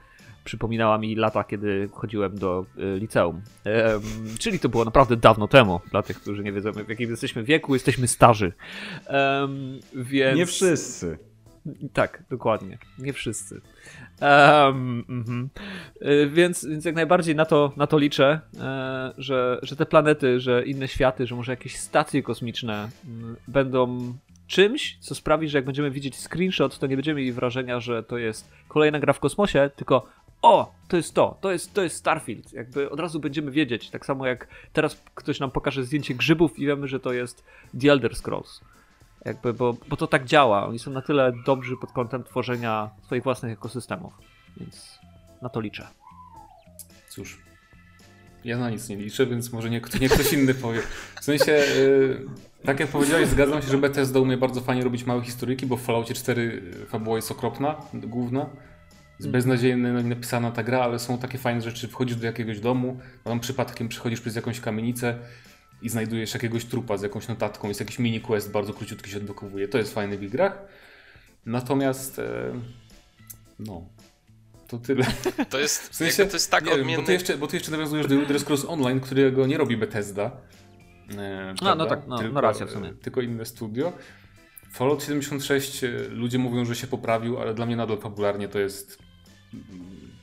[0.43, 3.41] przypominała mi lata, kiedy chodziłem do y, liceum.
[3.63, 4.01] Em,
[4.39, 7.73] czyli to było naprawdę dawno temu, dla tych, którzy nie wiedzą w jakim jesteśmy wieku,
[7.73, 8.53] jesteśmy starzy.
[9.07, 10.37] Em, więc...
[10.37, 11.17] Nie wszyscy.
[11.93, 12.77] Tak, dokładnie.
[12.99, 13.61] Nie wszyscy.
[14.21, 15.49] Um, mhm.
[16.01, 20.39] Y, więc, więc jak najbardziej na to, na to liczę, e, że, że te planety,
[20.39, 24.13] że inne światy, że może jakieś stacje kosmiczne mm, będą
[24.47, 28.17] czymś, co sprawi, że jak będziemy widzieć screenshot, to nie będziemy mieli wrażenia, że to
[28.17, 30.07] jest kolejna gra w kosmosie, tylko
[30.41, 32.53] o, to jest to, to jest, to jest Starfield.
[32.53, 36.65] Jakby od razu będziemy wiedzieć, tak samo jak teraz ktoś nam pokaże zdjęcie grzybów i
[36.65, 37.43] wiemy, że to jest
[37.81, 38.61] The Elder Scrolls.
[39.25, 40.67] Jakby, bo, bo to tak działa.
[40.67, 44.13] Oni są na tyle dobrzy pod kątem tworzenia swoich własnych ekosystemów.
[44.57, 44.99] Więc
[45.41, 45.87] na to liczę.
[47.09, 47.39] Cóż,
[48.45, 50.81] ja na nic nie liczę, więc może nie, nie ktoś inny powie.
[51.21, 52.25] W sensie, yy,
[52.65, 55.81] tak jak powiedziałeś, zgadzam się, że Bethesda umie bardzo fajnie robić małe historyki, bo w
[55.81, 58.49] Falloutie 4 fabuła jest okropna, główna.
[59.19, 61.87] Jest beznadziejnie napisana ta gra, ale są takie fajne rzeczy.
[61.87, 65.19] Wchodzisz do jakiegoś domu, tam przypadkiem przechodzisz przez jakąś kamienicę
[65.83, 69.67] i znajdujesz jakiegoś trupa z jakąś notatką, jest jakiś mini quest, bardzo króciutki się odblokowuje.
[69.67, 70.61] To jest fajne w grach.
[71.45, 72.53] Natomiast, e,
[73.59, 73.87] no,
[74.67, 75.05] to tyle.
[75.49, 77.01] To jest, W sensie, to jest tak nie wiem, odmienny...
[77.01, 80.31] bo, ty jeszcze, bo ty jeszcze nawiązujesz do Elder Scrolls Online, którego nie robi Bethesda.
[81.17, 81.85] E, no prawda?
[81.85, 82.93] tak, no- no racja w sumie.
[82.93, 83.93] Tylko inne studio.
[84.71, 88.97] Fallout 76 e, ludzie mówią, że się poprawił, ale dla mnie nadal fabularnie to jest
[89.53, 89.63] mm,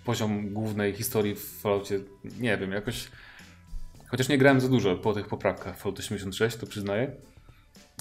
[0.04, 2.00] poziom głównej historii w Falloutie.
[2.38, 3.08] Nie wiem, jakoś.
[4.10, 7.10] Chociaż nie grałem za dużo po tych poprawkach Fallout 86, to przyznaję.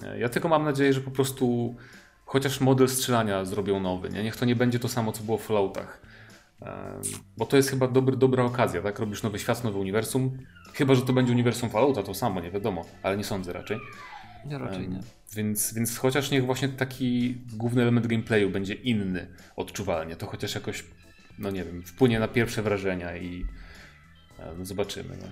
[0.04, 1.76] E, Ja tylko mam nadzieję, że po prostu
[2.26, 4.10] chociaż model strzelania zrobią nowy.
[4.10, 4.24] Nie?
[4.24, 6.02] Niech to nie będzie to samo, co było w Falloutach.
[6.62, 6.72] Em,
[7.38, 9.00] Bo to jest chyba dobry, dobra okazja, tak?
[9.00, 10.38] Robisz nowy świat, nowe uniwersum.
[10.74, 13.78] Chyba, że to będzie uniwersum Fallouta, to samo, nie wiadomo, ale nie sądzę raczej.
[14.46, 15.00] Nie, raczej nie.
[15.36, 20.84] Więc, więc chociaż niech właśnie taki główny element gameplayu będzie inny odczuwalnie, to chociaż jakoś,
[21.40, 23.46] no nie wiem, wpłynie na pierwsze wrażenia i
[24.40, 25.18] e, no zobaczymy.
[25.22, 25.28] No.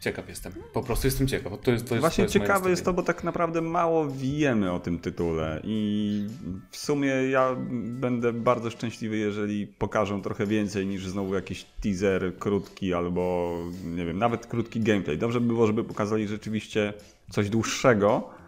[0.00, 0.52] Ciekaw jestem.
[0.72, 1.52] Po prostu jestem ciekaw.
[1.62, 4.72] To jest, to jest, Właśnie to jest ciekawe jest to, bo tak naprawdę mało wiemy
[4.72, 6.26] o tym tytule i
[6.70, 12.94] w sumie ja będę bardzo szczęśliwy, jeżeli pokażą trochę więcej niż znowu jakiś teaser krótki
[12.94, 15.18] albo nie wiem, nawet krótki gameplay.
[15.18, 16.92] Dobrze by było, żeby pokazali rzeczywiście
[17.30, 18.39] coś dłuższego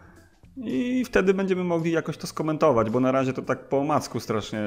[0.56, 4.60] i wtedy będziemy mogli jakoś to skomentować, bo na razie to tak po omacku strasznie.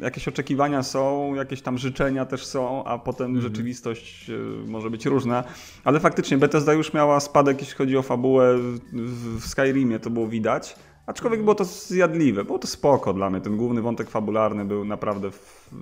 [0.00, 5.44] Jakieś oczekiwania są, jakieś tam życzenia też są, a potem rzeczywistość y, może być różna.
[5.84, 8.58] Ale faktycznie Bethesda już miała spadek, jeśli chodzi o fabułę
[8.92, 10.76] w, Skyrimie, to było widać.
[11.06, 13.40] Aczkolwiek było to zjadliwe, było to spoko dla mnie.
[13.40, 15.30] Ten główny wątek fabularny był naprawdę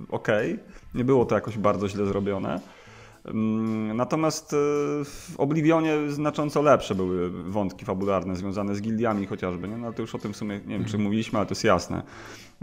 [0.09, 0.59] okej.
[0.95, 2.61] Nie było to jakoś bardzo źle zrobione.
[3.95, 4.57] Natomiast e,
[5.05, 9.77] w Oblivionie znacząco lepsze były wątki fabularne związane z gildiami chociażby, nie?
[9.77, 11.65] No ale to już o tym w sumie nie wiem, czy mówiliśmy, ale to jest
[11.65, 12.03] jasne.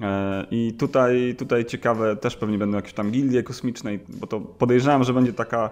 [0.01, 5.03] E, I tutaj, tutaj ciekawe też pewnie będą jakieś tam gildie kosmiczne, bo to podejrzewam,
[5.03, 5.69] że będzie taka,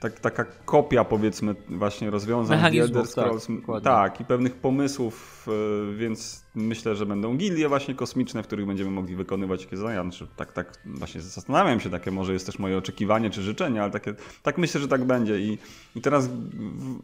[0.00, 3.48] tak, taka kopia powiedzmy właśnie rozwiązań Elder Scrolls.
[3.82, 8.66] tak, tak, i pewnych pomysłów, e, więc myślę, że będą gildie właśnie kosmiczne, w których
[8.66, 10.02] będziemy mogli wykonywać jakieś zadania.
[10.02, 13.90] Znaczy, tak, tak właśnie zastanawiam się, takie może jest też moje oczekiwanie czy życzenie, ale
[13.90, 15.40] takie, tak myślę, że tak będzie.
[15.40, 15.58] I,
[15.96, 17.00] i teraz w-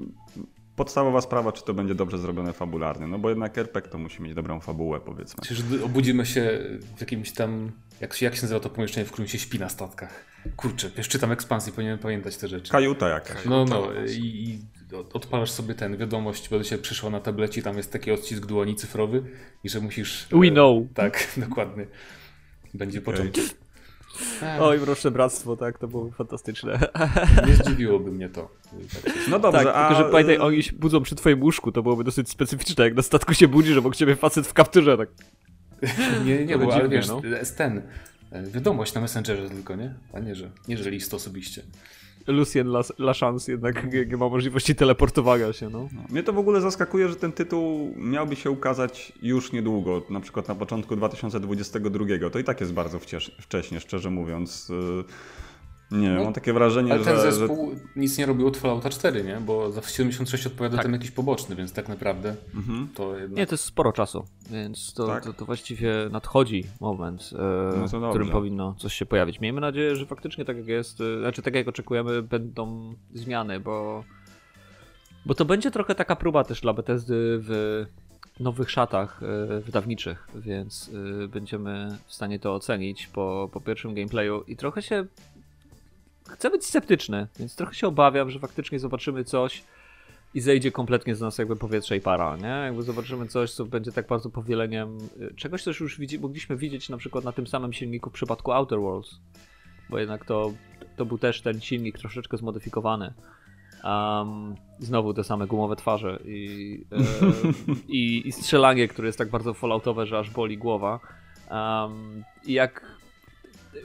[0.76, 4.34] podstawowa sprawa, czy to będzie dobrze zrobione fabularnie, no bo jednak RPG to musi mieć
[4.34, 5.44] dobrą fabułę, powiedzmy.
[5.44, 6.58] Czyż obudzimy się
[6.96, 7.72] w jakimś tam.
[8.00, 10.24] Jak się, jak się nazywa to pomieszczenie, w którym się śpi na statkach?
[10.56, 12.72] Kurczę, już czytam ekspansję, powinienem pamiętać te rzeczy.
[12.72, 13.44] Kajuta jakaś.
[13.44, 14.58] No, no, i, i
[15.12, 18.74] odpalasz sobie ten wiadomość, bo do ciebie przyszła na tablecie, tam jest taki odcisk dłoni
[18.74, 19.22] cyfrowy
[19.64, 20.28] i że musisz.
[20.30, 20.82] We e, know.
[20.94, 21.86] Tak, dokładnie.
[22.74, 23.44] Będzie początek.
[24.42, 26.78] Ech, Oj, proszę bractwo, tak, to było fantastyczne.
[27.46, 28.48] Nie zdziwiłoby mnie to.
[29.04, 29.88] Tak No dobrze, tak, a...
[29.88, 33.02] tylko że pamiętaj, oni się budzą przy twoim łóżku, to byłoby dosyć specyficzne, jak na
[33.02, 35.08] statku się budzi, że obok ciebie facet w kapturze, tak.
[36.24, 37.20] Nie, nie, Trochę bo ale wiesz, no.
[37.24, 37.82] jest ten.
[38.32, 39.94] e, Wiadomość na Messengerze tylko, nie?
[40.12, 41.62] A nie, że, nie, że list osobiście.
[42.26, 43.86] Lucien La- Lachance jednak
[44.18, 45.88] ma możliwości teleportowania się, no.
[46.10, 50.48] Mnie to w ogóle zaskakuje, że ten tytuł miałby się ukazać już niedługo, na przykład
[50.48, 52.30] na początku 2022.
[52.30, 52.98] To i tak jest bardzo
[53.40, 54.68] wcześnie, szczerze mówiąc.
[54.68, 55.04] Yy,
[55.90, 58.90] Nie No, mam takie wrażenie, Ale że, ten że zespół nic nie robił od Fallouta
[58.90, 59.40] 4, nie?
[59.40, 60.84] Bo za 76 odpowiada Tak.
[60.84, 62.88] ten jakiś poboczny, więc tak naprawdę Mhm.
[62.94, 63.36] to jednak...
[63.38, 65.24] Nie, to jest sporo czasu, więc to, Tak?
[65.24, 67.36] to, to właściwie nadchodzi moment, e,
[67.78, 68.08] No to w dobrze.
[68.10, 69.40] którym powinno coś się pojawić.
[69.40, 74.04] Miejmy nadzieję, że faktycznie tak jak jest, e, znaczy tak jak oczekujemy, będą zmiany, bo,
[75.26, 77.84] bo to będzie trochę taka próba też dla Bethesdy w
[78.40, 80.90] nowych szatach e, wydawniczych, więc
[81.28, 85.06] będziemy w stanie to ocenić po, po pierwszym gameplayu i trochę się
[86.28, 89.64] chcę być sceptyczny, więc trochę się obawiam, że faktycznie zobaczymy coś,
[90.36, 92.64] i zejdzie kompletnie z nas jakby powietrze i para, nie?
[92.64, 96.88] Jakby zobaczymy coś, co będzie tak bardzo powieleniem y, czegoś, co już widzi, mogliśmy widzieć
[96.88, 99.20] na przykład na tym samym silniku w przypadku Outer Worlds,
[99.90, 100.52] bo jednak to,
[100.96, 103.14] to był też ten silnik troszeczkę zmodyfikowany.
[103.84, 106.96] Um, znowu te same gumowe twarze i, e,
[107.88, 111.00] i, i strzelanie, które jest tak bardzo falloutowe, że aż boli głowa.
[111.50, 112.84] Um, jak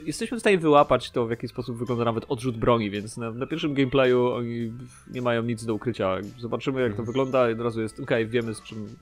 [0.05, 3.47] jesteśmy w stanie wyłapać to, w jaki sposób wygląda nawet odrzut broni, więc na, na
[3.47, 4.71] pierwszym gameplayu oni
[5.13, 6.17] nie mają nic do ukrycia.
[6.39, 7.05] Zobaczymy, jak to Mhm.
[7.05, 8.95] wygląda i od razu jest, okej, wiemy z czym,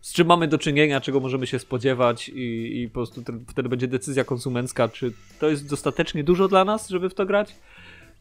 [0.00, 3.68] z czym mamy do czynienia, czego możemy się spodziewać i, i po prostu ten, wtedy
[3.68, 7.56] będzie decyzja konsumencka, czy to jest dostatecznie dużo dla nas, żeby w to grać,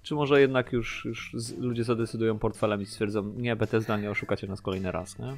[0.04, 4.62] czy może jednak już, już ludzie zadecydują portfelem i stwierdzą, nie, Bethesda, nie oszukacie nas
[4.62, 5.38] kolejny raz, nie?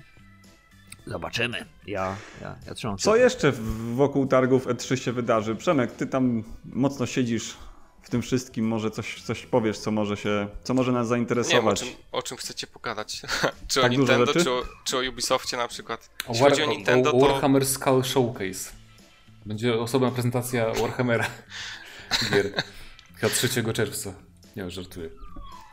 [1.07, 1.65] Zobaczymy.
[1.87, 3.51] Ja, ja, ja trzymam Co jeszcze
[3.95, 5.55] wokół targów E3 się wydarzy?
[5.55, 7.57] Przemek, ty tam mocno siedzisz
[8.01, 11.05] w tym wszystkim, może coś, coś powiesz, co może się, co może nas Nie wiem,
[11.05, 11.79] o zainteresować.
[11.79, 13.21] czym, o czym chcecie pogadać.
[13.67, 16.09] czy o Tak dużo Nintendo, czy o, czy o Ubisoftie na przykład.
[16.27, 17.27] O, Jeśli chodzi o War- Nintendo, o to...
[17.27, 18.71] Warhammer Skull Showcase.
[19.45, 21.25] Będzie osobna prezentacja Warhammera
[22.31, 22.63] gier.
[23.15, 24.13] Chyba 3 czerwca.
[24.55, 25.09] Nie, żartuję.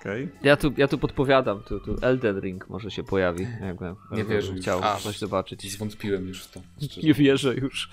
[0.02, 0.28] Okej.
[0.42, 3.46] Ja tu, ja tu podpowiadam, tu, tu Elden Ring może się pojawi.
[3.60, 4.54] Jakbym Nie wierzę.
[4.54, 4.96] Chciał A.
[4.96, 5.72] coś zobaczyć.
[5.72, 6.60] Zwątpiłem już w to.
[6.84, 7.06] szczerze.
[7.06, 7.90] Nie wierzę już.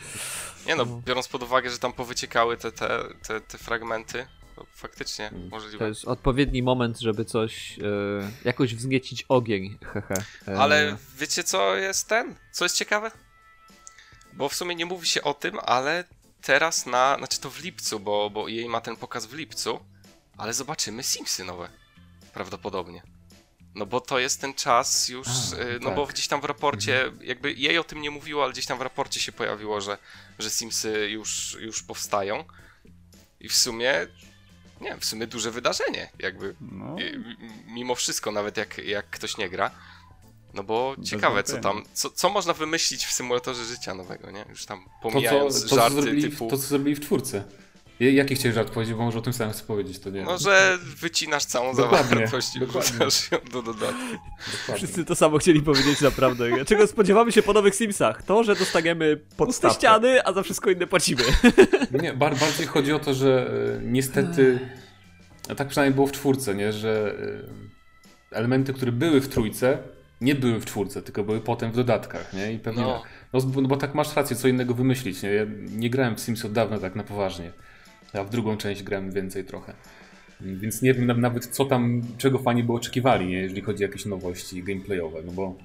[0.68, 5.28] Nie no, biorąc pod uwagę, że tam powyciekały te, te, te, te fragmenty, to faktycznie
[5.30, 5.50] Mm.
[5.50, 5.88] To możliwe.
[5.88, 7.84] jest odpowiedni moment, żeby coś, e,
[8.46, 10.14] jakoś wzniecić ogień, hehe.
[10.48, 12.36] E, Ale wiecie co jest ten?
[12.52, 13.12] Co jest ciekawe?
[14.34, 16.04] Bo w sumie nie mówi się o tym, ale
[16.42, 17.16] teraz na...
[17.18, 19.80] Znaczy to w lipcu, bo, bo jej ma ten pokaz w lipcu,
[20.38, 21.70] ale zobaczymy Simsy nowe.
[22.34, 23.02] Prawdopodobnie.
[23.76, 25.96] No bo to jest ten czas już, A, y, no tak.
[25.96, 28.82] bo gdzieś tam w raporcie, jakby jej o tym nie mówiło, ale gdzieś tam w
[28.82, 29.98] raporcie się pojawiło, że,
[30.40, 32.44] że Simsy już, już powstają.
[33.40, 34.08] I w sumie,
[34.82, 37.36] nie wiem, w sumie duże wydarzenie, jakby No, m-
[37.68, 39.72] mimo wszystko, nawet jak, jak ktoś nie gra.
[40.54, 44.46] No bo ciekawe, co tam, co, co można wymyślić w symulatorze życia nowego, nie?
[44.50, 47.44] Już tam To, co, pomijając to, co żarty zrobili, typu, to, co zrobili w czwórce.
[48.00, 50.38] Ja- Jaki chciałeś żart powiedzieć, bo może o tym samym chcę powiedzieć, to nie no
[50.38, 52.92] że wycinasz całą zawartość i dokładnie.
[52.92, 53.96] wrzucasz ją do dodatku.
[54.52, 54.76] Dokładnie.
[54.76, 56.66] Wszyscy to samo chcieli powiedzieć naprawdę.
[56.66, 58.24] Czego spodziewamy się po nowych Simsach?
[58.24, 59.76] To, że dostaniemy puste Podstawkę.
[59.78, 61.24] ściany, a za wszystko inne płacimy.
[62.02, 64.60] Nie, bar bardziej chodzi o to, że e, niestety,
[65.50, 67.16] a tak przynajmniej było w czwórce, nie, że
[68.32, 69.78] e, elementy, które były w trójce,
[70.22, 72.54] nie były w czwórce, tylko były potem w dodatkach, nie?
[72.54, 73.04] I pewnie, No.
[73.34, 75.30] no, no bo tak masz rację, co innego wymyślić, nie?
[75.30, 77.52] Ja nie grałem w Sims od dawna tak na poważnie,
[78.14, 79.74] a w drugą część grałem więcej trochę.
[80.42, 83.38] Więc nie wiem na- nawet, co tam, czego fani by oczekiwali, nie?
[83.38, 85.56] jeżeli chodzi o jakieś nowości gameplayowe, no bo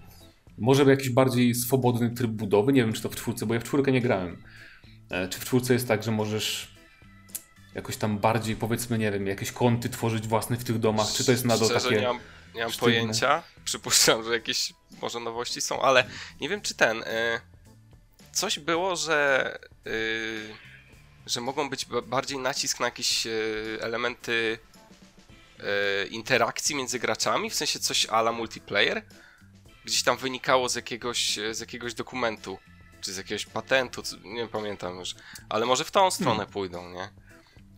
[0.58, 3.64] może jakiś bardziej swobodny tryb budowy, nie wiem, czy to w czwórce, bo ja w
[3.64, 4.42] czwórkę nie grałem.
[5.10, 6.74] E, Czy w czwórce jest tak, że możesz
[7.74, 11.32] jakoś tam bardziej, powiedzmy, nie wiem, jakieś konty tworzyć własne w tych domach, czy to
[11.32, 12.00] jest nadal Szczerze takie...
[12.00, 12.18] nie mam,
[12.54, 13.42] nie mam pojęcia.
[13.64, 14.72] Przypuszczam, że jakieś
[15.02, 16.04] może nowości są, ale
[16.40, 16.98] nie wiem czy ten.
[17.02, 17.04] Y,
[18.32, 19.58] coś było, że.
[19.86, 20.54] Y,
[21.26, 24.58] że mogą być ba- bardziej nacisk na jakieś y, elementy
[26.04, 29.02] y, interakcji między graczami, w sensie coś ala multiplayer.
[29.84, 32.58] Gdzieś tam wynikało z jakiegoś, z jakiegoś dokumentu,
[33.00, 35.14] czy z jakiegoś patentu, nie pamiętam już.
[35.48, 37.08] Ale może w tą stronę pójdą, nie?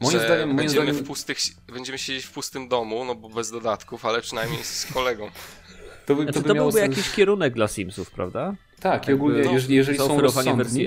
[0.00, 3.28] Moim że zdaniem- moim będziemy, zdaniem- w pustych, będziemy siedzieć w pustym domu, no bo
[3.28, 5.30] bez dodatków, ale przynajmniej z kolegą.
[6.06, 6.96] To, by, Znaczy, by to byłby sens.
[6.96, 8.54] jakiś kierunek dla Simsów, prawda?
[8.80, 10.86] Tak, i ogólnie, no, jeżeli, jeżeli są rozsądni,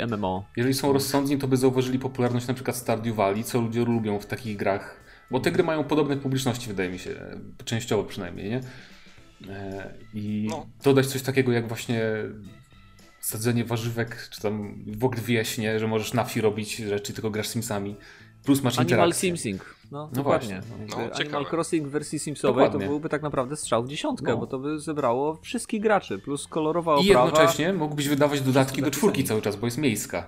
[0.58, 4.26] jeżeli są rozsądni, to by zauważyli popularność na przykład Stardew Valley, co ludzie lubią w
[4.26, 5.00] takich grach,
[5.32, 7.16] bo te gry mają podobne publiczności, wydaje mi się,
[7.66, 8.62] częściowo przynajmniej, nie?
[9.50, 10.66] E, I No.
[10.84, 12.02] dodać coś takiego jak właśnie
[13.20, 17.48] sadzenie warzywek, czy tam w ogóle wieśnie, że możesz na wsi robić rzeczy, tylko grasz
[17.48, 17.96] Simsami,
[18.44, 19.30] plus masz Animal interakcję.
[19.30, 19.76] Simsing.
[19.92, 20.62] No, No dokładnie.
[20.62, 21.46] właśnie, no, Animal ciekawe.
[21.52, 22.86] Crossing w wersji Simsowej Dokładnie.
[22.88, 24.38] to byłby tak naprawdę strzał w dziesiątkę, No.
[24.38, 27.26] bo to by zebrało wszystkich graczy, plus kolorowa I oprawa.
[27.26, 30.28] jednocześnie mógłbyś wydawać dodatki do czwórki cały czas, bo jest miejska.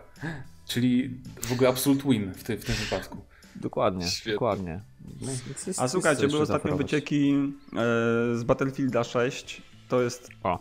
[0.68, 1.10] Czyli
[1.42, 3.18] w ogóle absolute win w, ty, w tym wypadku.
[3.56, 4.34] Dokładnie, Świetnie.
[4.34, 4.82] dokładnie.
[5.22, 5.28] No,
[5.68, 7.76] jest- A słuchajcie, były ostatnio wycieki e,
[8.36, 9.62] z Battlefielda 6.
[9.88, 10.60] To jest O.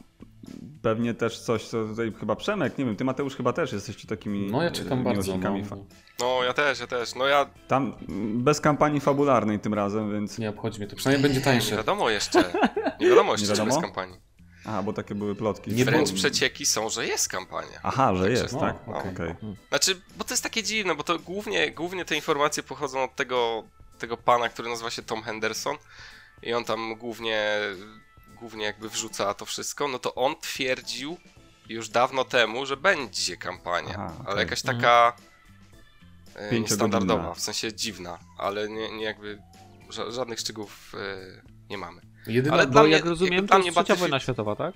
[0.82, 4.50] pewnie też coś, co tutaj chyba Przemek, nie wiem, ty Mateusz chyba też jesteście takimi
[4.50, 5.36] No ja czekam e, bardzo.
[5.36, 5.76] No, fa-
[6.20, 7.14] No, ja też, ja też.
[7.14, 7.94] No ja Tam
[8.34, 10.38] bez kampanii fabularnej tym razem, więc...
[10.38, 10.96] nie obchodzi mnie to.
[10.96, 11.76] Przynajmniej będzie nie tańsze.
[11.76, 12.44] wiadomo jeszcze.
[13.00, 13.80] Nie wiadomo jeszcze, Nie czy bez wiadomo?
[13.82, 14.16] kampanii.
[14.64, 15.70] A, bo takie były plotki.
[15.72, 17.80] Nie Wręcz było- przecieki są, że jest kampania.
[17.82, 18.88] Aha, że Także- jest, no, tak?
[18.88, 19.10] okej.
[19.12, 19.34] Okej.
[19.68, 23.62] Znaczy, bo to jest takie dziwne, bo to głównie, głównie te informacje pochodzą od tego,
[23.98, 25.76] tego pana, który nazywa się Tom Henderson
[26.42, 27.42] i on tam głównie,
[28.40, 31.16] głównie jakby wrzuca to wszystko, no to on twierdził
[31.68, 35.12] już dawno temu, że będzie kampania, Aha, ale jakaś taka
[36.34, 36.58] e, Pięciogodzinna.
[36.60, 39.38] niestandardowa, w sensie dziwna, ale nie, nie jakby
[39.90, 42.00] ża- żadnych szczegółów e, nie mamy.
[42.26, 44.74] Jedyna, Ale bo mnie- jak rozumiem, jakby to jest trzecia Battlefield- wojna światowa, tak?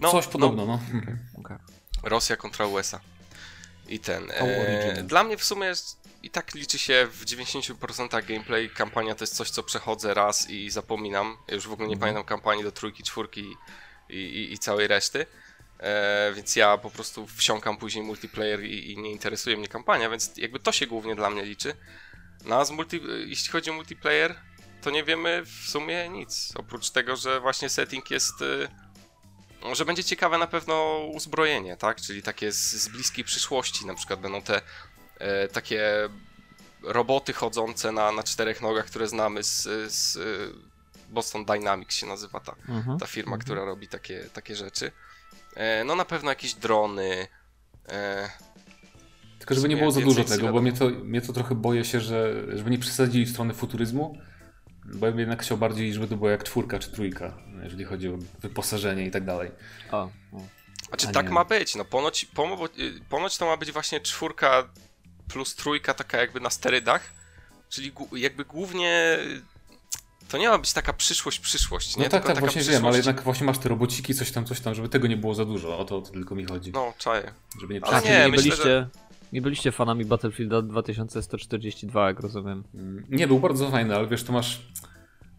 [0.00, 0.80] No, coś no, podobno, no.
[1.40, 1.58] Okay.
[2.02, 3.00] Rosja kontra USA.
[3.90, 4.30] I ten.
[4.30, 8.70] E, dla mnie w sumie jest, i tak liczy się w 90% gameplay.
[8.70, 11.36] Kampania to jest coś, co przechodzę raz i zapominam.
[11.48, 12.00] Ja już w ogóle nie Mhm.
[12.00, 13.56] pamiętam kampanii do trójki, czwórki
[14.08, 15.26] i, i, i całej reszty.
[15.80, 20.36] E, więc ja po prostu wsiąkam później multiplayer i, i nie interesuje mnie kampania, więc
[20.36, 21.74] jakby to się głównie dla mnie liczy.
[22.44, 24.34] No a z multi, jeśli chodzi o multiplayer,
[24.82, 26.52] to nie wiemy w sumie nic.
[26.56, 28.34] Oprócz tego, że właśnie setting jest.
[29.72, 32.00] Że będzie ciekawe na pewno uzbrojenie, tak?
[32.00, 34.60] Czyli takie z, z bliskiej przyszłości, na przykład będą te
[35.18, 35.82] e, takie
[36.82, 40.20] roboty chodzące na, na czterech nogach, które znamy z, z e,
[41.12, 42.98] Boston Dynamics się nazywa ta, Mhm.
[42.98, 44.92] ta firma, która robi takie, takie rzeczy.
[45.56, 47.26] E, no na pewno jakieś drony.
[47.88, 48.30] E,
[49.38, 52.00] Tylko żeby nie było za dużo tego, bo mnie to, mnie to trochę boję się,
[52.00, 54.18] że żeby nie przesadzili w stronę futuryzmu,
[54.84, 58.08] bo ja bym jednak chciał bardziej, żeby to było jak czwórka czy trójka, jeżeli chodzi
[58.08, 59.50] o wyposażenie i tak dalej.
[59.90, 60.10] O, o.
[60.88, 61.32] Znaczy A tak nie.
[61.32, 62.26] ma być, no ponoć,
[62.78, 64.68] y, ponoć to ma być właśnie czwórka
[65.28, 67.02] plus trójka taka jakby na sterydach,
[67.68, 69.18] czyli jakby głównie
[70.28, 72.04] to nie ma być taka przyszłość, przyszłość, nie?
[72.04, 74.30] No tak, Tylko tak, taka właśnie wiem, ale przyszłość- jednak właśnie masz te robociki, coś
[74.32, 76.44] tam, coś tam, żeby tego nie było za dużo, o to, o to tylko mi
[76.44, 76.72] chodzi.
[76.72, 77.32] No, czaję.
[77.60, 78.14] Żeby nie Ale A, przesadzili.
[78.14, 78.88] czyli nie, nie, myślę, byliście,
[79.32, 82.64] nie byliście fanami Battlefielda 2142, jak rozumiem.
[82.74, 84.72] Mm, Nie, był bardzo fajny, ale wiesz, to masz...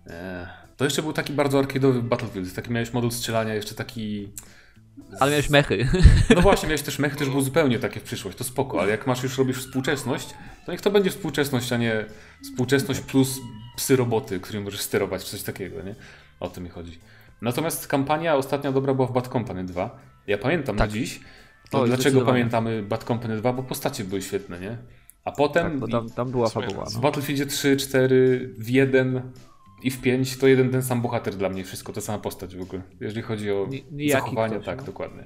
[0.07, 4.29] E, to jeszcze był taki bardzo arcade'owy Battlefield, taki miałeś model strzelania, jeszcze taki...
[5.19, 5.87] Ale miałeś mechy.
[6.35, 9.07] No właśnie, miałeś też mechy, też był zupełnie takie w przyszłość, to spoko, ale jak
[9.07, 10.27] masz już robisz współczesność,
[10.65, 12.05] to niech to będzie współczesność, a nie
[12.43, 13.39] współczesność plus
[13.77, 15.95] psy roboty, którymi możesz sterować, czy coś takiego, nie?
[16.39, 16.99] O to mi chodzi.
[17.41, 19.99] Natomiast kampania ostatnia dobra była w Bad Company 2.
[20.27, 20.87] Ja pamiętam Tak.
[20.89, 21.19] na dziś.
[21.71, 22.27] To dlaczego zdecydowanie.
[22.31, 23.53] pamiętamy Bad Company 2?
[23.53, 24.77] Bo postacie były świetne, nie?
[25.25, 26.85] A potem Tak, bo tam, tam była fabuła.
[26.85, 26.99] w No.
[27.01, 29.31] Battlefieldzie 3, 4, w 1
[29.83, 32.61] i w 5 to jeden ten sam bohater dla mnie, wszystko, ta sama postać w
[32.61, 34.83] ogóle, jeżeli chodzi o Ni- zachowanie, ktoś, tak, no.
[34.85, 35.23] dokładnie.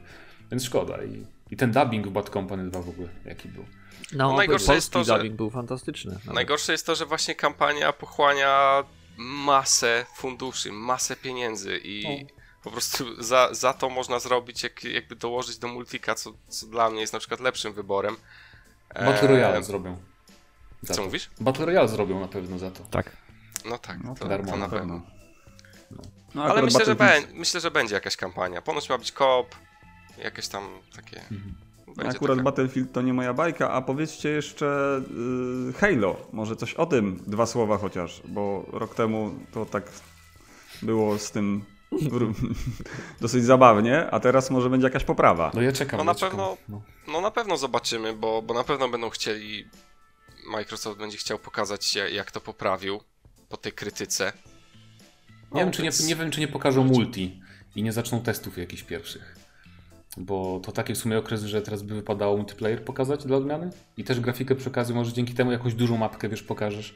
[0.51, 1.03] Więc szkoda.
[1.03, 3.65] I, I ten dubbing w Bad Company 2 w ogóle, jaki był.
[4.13, 6.11] No, najgorsze polski jest to, że- dubbing był fantastyczny.
[6.11, 6.33] nawet.
[6.33, 8.83] Najgorsze jest to, że właśnie kampania pochłania
[9.17, 12.25] masę funduszy, masę pieniędzy i
[12.65, 16.89] po prostu za, za to można zrobić, jak, jakby dołożyć do multika, co, co dla
[16.89, 18.15] mnie jest na przykład lepszym wyborem.
[18.95, 19.97] Battle Royale zrobią.
[20.81, 21.05] Za Co to.
[21.05, 21.29] mówisz?
[21.39, 22.83] Battle Royale zrobią na pewno za to.
[22.83, 23.17] Tak.
[23.65, 25.01] No tak, No to, darmo, to na na pewno.
[26.35, 28.61] No, Ale akurat myślę że, bę- myślę, że będzie jakaś kampania.
[28.61, 29.55] Ponoć ma być koop,
[30.17, 30.63] jakieś tam
[30.95, 31.21] takie.
[31.95, 32.43] Będzie Akurat taka...
[32.43, 35.01] Battlefield to nie moja bajka, a powiedzcie jeszcze
[35.69, 39.83] y, Halo, może coś o tym, dwa słowa chociaż, bo rok temu to tak
[40.81, 41.65] było z tym
[43.21, 45.51] dosyć zabawnie, a teraz może będzie jakaś poprawa.
[45.53, 45.97] No ja czekam.
[45.97, 46.29] No ja na czekam.
[46.31, 46.81] pewno- No.
[47.07, 49.65] No na pewno zobaczymy, bo, bo na pewno będą chcieli.
[50.51, 53.01] Microsoft będzie chciał pokazać, ja- jak to poprawił
[53.49, 54.25] po tej krytyce.
[54.25, 54.31] Nie,
[55.51, 57.41] No, wiem, czy nie, nie wiem, czy nie pokażą multi
[57.75, 59.35] i nie zaczną testów jakichś pierwszych.
[60.17, 63.69] Bo to taki w sumie okres, że teraz by wypadało multiplayer pokazać dla odmiany.
[63.97, 66.95] I też grafikę przy okazji, może dzięki temu jakąś dużą mapkę, wiesz, pokażesz.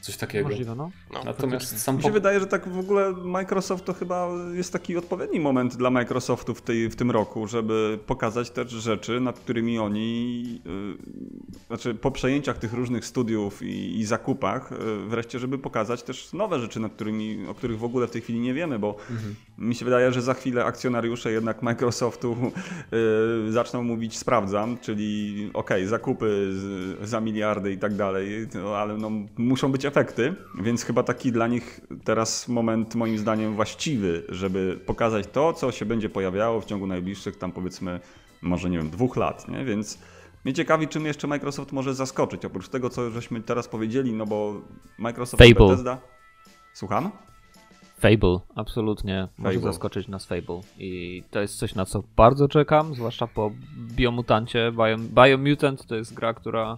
[0.00, 0.48] Coś takiego.
[0.48, 0.90] Możliwe, no.
[1.12, 2.14] No, Natomiast sam Mi się po...
[2.14, 6.62] wydaje, że tak w ogóle Microsoft to chyba jest taki odpowiedni moment dla Microsoftu w,
[6.62, 10.96] tej, w tym roku, żeby pokazać też rzeczy, nad którymi oni, yy,
[11.66, 16.60] znaczy po przejęciach tych różnych studiów i, i zakupach, yy, wreszcie, żeby pokazać też nowe
[16.60, 18.96] rzeczy, nad którymi, o których w ogóle w tej chwili nie wiemy, bo
[19.58, 22.36] mi się wydaje, że za chwilę akcjonariusze jednak Microsoftu
[22.92, 28.96] yy, zaczną mówić sprawdzam, czyli okej, zakupy z, za miliardy i tak dalej, no, ale
[28.96, 34.80] no, muszą być efekty, więc chyba taki dla nich teraz moment moim zdaniem właściwy, żeby
[34.86, 38.00] pokazać to, co się będzie pojawiało w ciągu najbliższych tam powiedzmy
[38.42, 39.64] może nie wiem, dwóch lat, nie?
[39.64, 39.98] Więc
[40.44, 44.60] mnie ciekawi, czym jeszcze Microsoft może zaskoczyć, oprócz tego, co żeśmy teraz powiedzieli, no bo
[44.98, 45.68] Microsoft Fable.
[45.68, 45.98] Bethesda...
[46.74, 47.10] Słucham?
[47.98, 49.28] Fable, absolutnie.
[49.38, 49.72] Może Fable.
[49.72, 50.60] zaskoczyć nas Fable.
[50.78, 54.72] I to jest coś, na co bardzo czekam, zwłaszcza po Biomutancie.
[54.72, 56.76] Bio, Biomutant to jest gra, która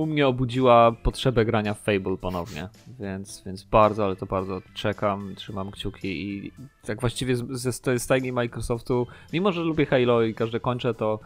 [0.00, 2.68] u mnie obudziła potrzebę grania w Fable ponownie.
[3.00, 6.52] Więc, więc bardzo, ale to bardzo czekam, trzymam kciuki i
[6.86, 11.20] tak właściwie z- ze stajni Microsoftu, mimo że lubię Halo i każde kończę, to,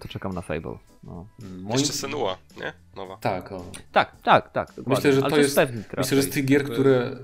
[0.00, 0.78] to czekam na Fable.
[1.04, 1.26] No.
[1.62, 1.78] Moim...
[1.78, 2.72] Jeszcze Senua, nie?
[2.96, 3.16] Nowa.
[3.16, 3.64] Tak, o.
[3.92, 4.68] Tak, tak, tak.
[4.76, 4.94] Dokładnie.
[4.94, 7.16] Myślę, że ale to jest- pewnik Myślę, że z tych gier, które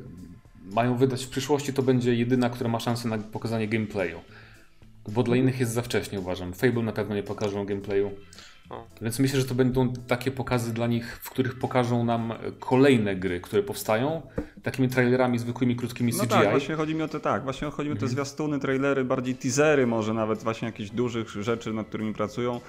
[0.72, 4.20] mają wydać w przyszłości, to będzie jedyna, która ma szansę na pokazanie gameplayu.
[5.08, 6.52] Bo dla innych jest za wcześnie, uważam.
[6.52, 8.10] Fable na pewno nie pokażą gameplayu.
[8.72, 8.86] No.
[9.02, 13.40] Więc myślę, że to będą takie pokazy dla nich, w których pokażą nam kolejne gry,
[13.40, 14.22] które powstają,
[14.62, 16.28] takimi trailerami zwykłymi, krótkimi No CGI.
[16.30, 19.34] tak, właśnie chodzi mi o te tak, właśnie chodzi mi o te zwiastuny, trailery, bardziej
[19.34, 22.60] teasery, może nawet właśnie jakieś dużych rzeczy, nad którymi pracują.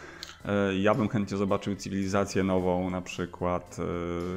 [0.45, 3.77] E, Ja bym chętnie zobaczył cywilizację nową na przykład.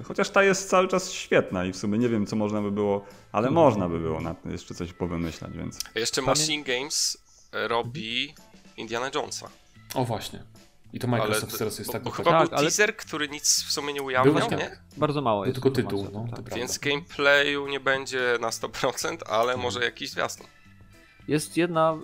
[0.01, 2.71] e, Chociaż ta jest cały czas świetna i w sumie nie wiem, co można by
[2.71, 5.79] było, ale można by było na jeszcze coś powymyślać, więc.
[5.95, 7.19] A Jeszcze Machine Games
[7.53, 8.35] robi
[8.77, 9.49] Indiana Jonesa.
[9.95, 10.43] O właśnie.
[10.93, 13.65] I to Microsoft teraz jest bo, tak bo chyba Tak, był ale- teaser, który nic
[13.65, 14.79] w sumie nie ujawniał, nie?
[14.97, 15.55] Bardzo mało jest.
[15.55, 16.55] tylko tytuł, no, tak.
[16.55, 20.47] Więc gameplayu nie będzie na 100%, ale może jakiś zwiastun.
[21.29, 21.99] Jest jedna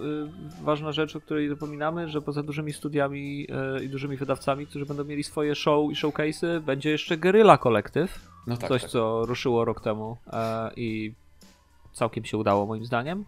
[0.60, 3.46] y, ważna rzecz, o której zapominamy, że poza dużymi studiami
[3.80, 8.20] y, i dużymi wydawcami, którzy będą mieli swoje show i showcase'y, będzie jeszcze Guerrilla Collective.
[8.46, 8.90] No tak, coś, tak.
[8.90, 11.14] co ruszyło rok temu e, i
[11.92, 13.24] całkiem się udało moim zdaniem.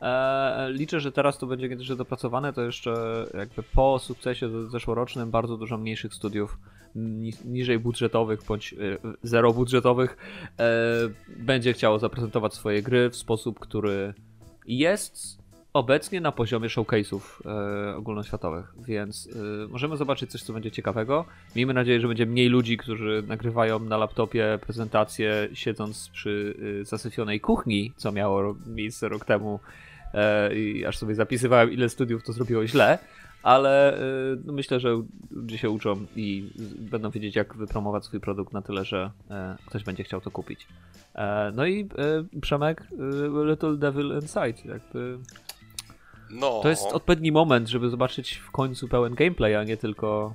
[0.00, 5.30] E, liczę, że teraz to będzie jeszcze dopracowane, to jeszcze jakby po sukcesie ze- zeszłorocznym
[5.30, 6.58] bardzo dużo mniejszych studiów,
[6.94, 8.76] ni- niżej budżetowych bądź e,
[9.22, 10.16] zero budżetowych,
[10.58, 10.66] e,
[11.36, 14.14] będzie chciało zaprezentować swoje gry w sposób, który
[14.66, 15.40] jest
[15.72, 17.20] obecnie na poziomie showcase'ów
[17.96, 19.28] ogólnoświatowych, więc
[19.68, 21.24] możemy zobaczyć coś, co będzie ciekawego.
[21.56, 27.92] Miejmy nadzieję, że będzie mniej ludzi, którzy nagrywają na laptopie prezentację siedząc przy zasyfionej kuchni,
[27.96, 29.60] co miało miejsce rok temu
[30.54, 32.98] i aż sobie zapisywałem, ile studiów to zrobiło źle,
[33.42, 38.52] ale y, no myślę, że ludzie się uczą i będą wiedzieć, jak wypromować swój produkt
[38.52, 40.66] na tyle, że e, ktoś będzie chciał to kupić.
[41.14, 42.86] E, no i e, Przemek,
[43.46, 45.18] Little Devil Inside, jakby
[46.30, 50.34] No, to jest odpowiedni moment, żeby zobaczyć w końcu pełen gameplay, a nie tylko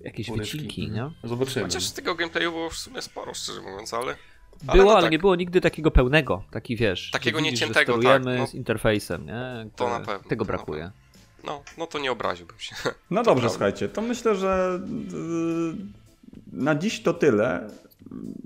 [0.00, 0.58] jakieś Urywki.
[0.58, 1.10] wycinki, nie?
[1.24, 1.64] Zobaczymy.
[1.66, 4.14] chociaż tego gameplayu było w sumie sporo, szczerze mówiąc, ale...
[4.62, 5.12] Było, no ale tak.
[5.12, 7.10] nie było nigdy takiego pełnego, taki wiesz.
[7.10, 8.46] Takiego widzisz, że nieciętego, tak, no.
[8.46, 9.66] z interfejsem, nie?
[9.76, 10.90] To na pewno, Tego brakuje.
[11.44, 12.76] No, no to nie obraziłbym się.
[13.10, 13.48] No To dobrze, prawda.
[13.48, 14.80] słuchajcie, to myślę, że
[15.12, 15.74] yy,
[16.52, 17.70] na dziś to tyle.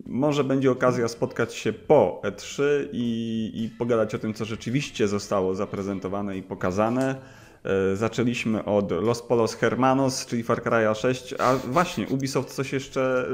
[0.07, 5.55] Może będzie okazja spotkać się po E3 i, i pogadać o tym, co rzeczywiście zostało
[5.55, 7.17] zaprezentowane i pokazane.
[7.65, 13.27] E, Zaczęliśmy od Los Polos Hermanos, czyli Far Cry'a 6, a właśnie Ubisoft coś jeszcze,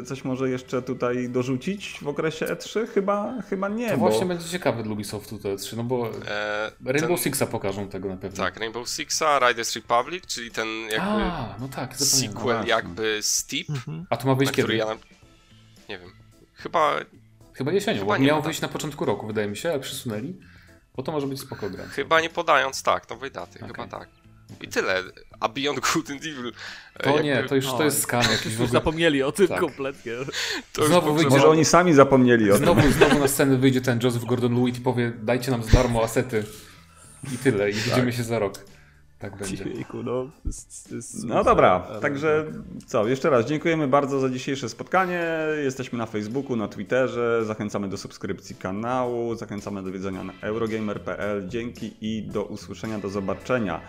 [0.00, 2.86] e, coś może jeszcze tutaj dorzucić w okresie E3?
[2.94, 4.00] Chyba, chyba nie, To bo...
[4.00, 8.08] właśnie będzie ciekawe dla Ubisoftu te trzy, no bo E, Rainbow ten- Sixa pokażą tego
[8.08, 8.36] na pewno.
[8.44, 12.70] Tak, Rainbow Sixa, Riders Republic, czyli ten jakby A, no tak, sequel właśnie.
[12.70, 14.06] jakby Steep, Mhm.
[14.10, 14.76] A to ma który kiedy?
[14.76, 14.86] ja...
[14.86, 14.94] na-
[15.88, 16.10] Nie wiem.
[16.54, 16.94] Chyba,
[17.54, 19.80] Chyba jesienią, Chyba bo nie miało ma wyjść na początku roku, wydaje mi się, ale
[19.80, 20.34] przesunęli.
[21.00, 21.84] Bo to może być spoko gra.
[21.86, 23.68] chyba nie podając tak, nowej daty, Okej.
[23.68, 24.08] chyba tak.
[24.60, 25.02] I tyle.
[25.40, 26.52] A Beyond Good and Evil...
[26.96, 29.48] e, To jakby- nie, to już no, to jest skan jakiś Już zapomnieli o tym
[29.48, 29.60] Tak.
[29.60, 30.12] kompletnie.
[30.72, 32.62] To Znowu wyjdzie- Może oni sami zapomnieli o tym.
[32.64, 36.44] Znowu, znowu na scenę wyjdzie ten Joseph Gordon-Lewitt i powie dajcie nam za darmo asety.
[37.34, 38.54] I tyle, i widzimy się za rok.
[39.20, 39.64] Tak będzie.
[40.04, 40.30] No.
[41.24, 42.44] No dobra, ale- także
[42.86, 45.24] co, jeszcze raz dziękujemy bardzo za dzisiejsze spotkanie.
[45.64, 51.48] Jesteśmy na Facebooku, na Twitterze, zachęcamy do subskrypcji kanału, zachęcamy do wiedzenia na eurogamer.pl.
[51.48, 53.80] Dzięki i do usłyszenia, do zobaczenia.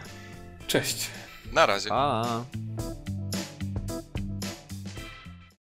[0.67, 1.09] Cześć.
[1.53, 1.89] Na razie.
[1.91, 2.43] A.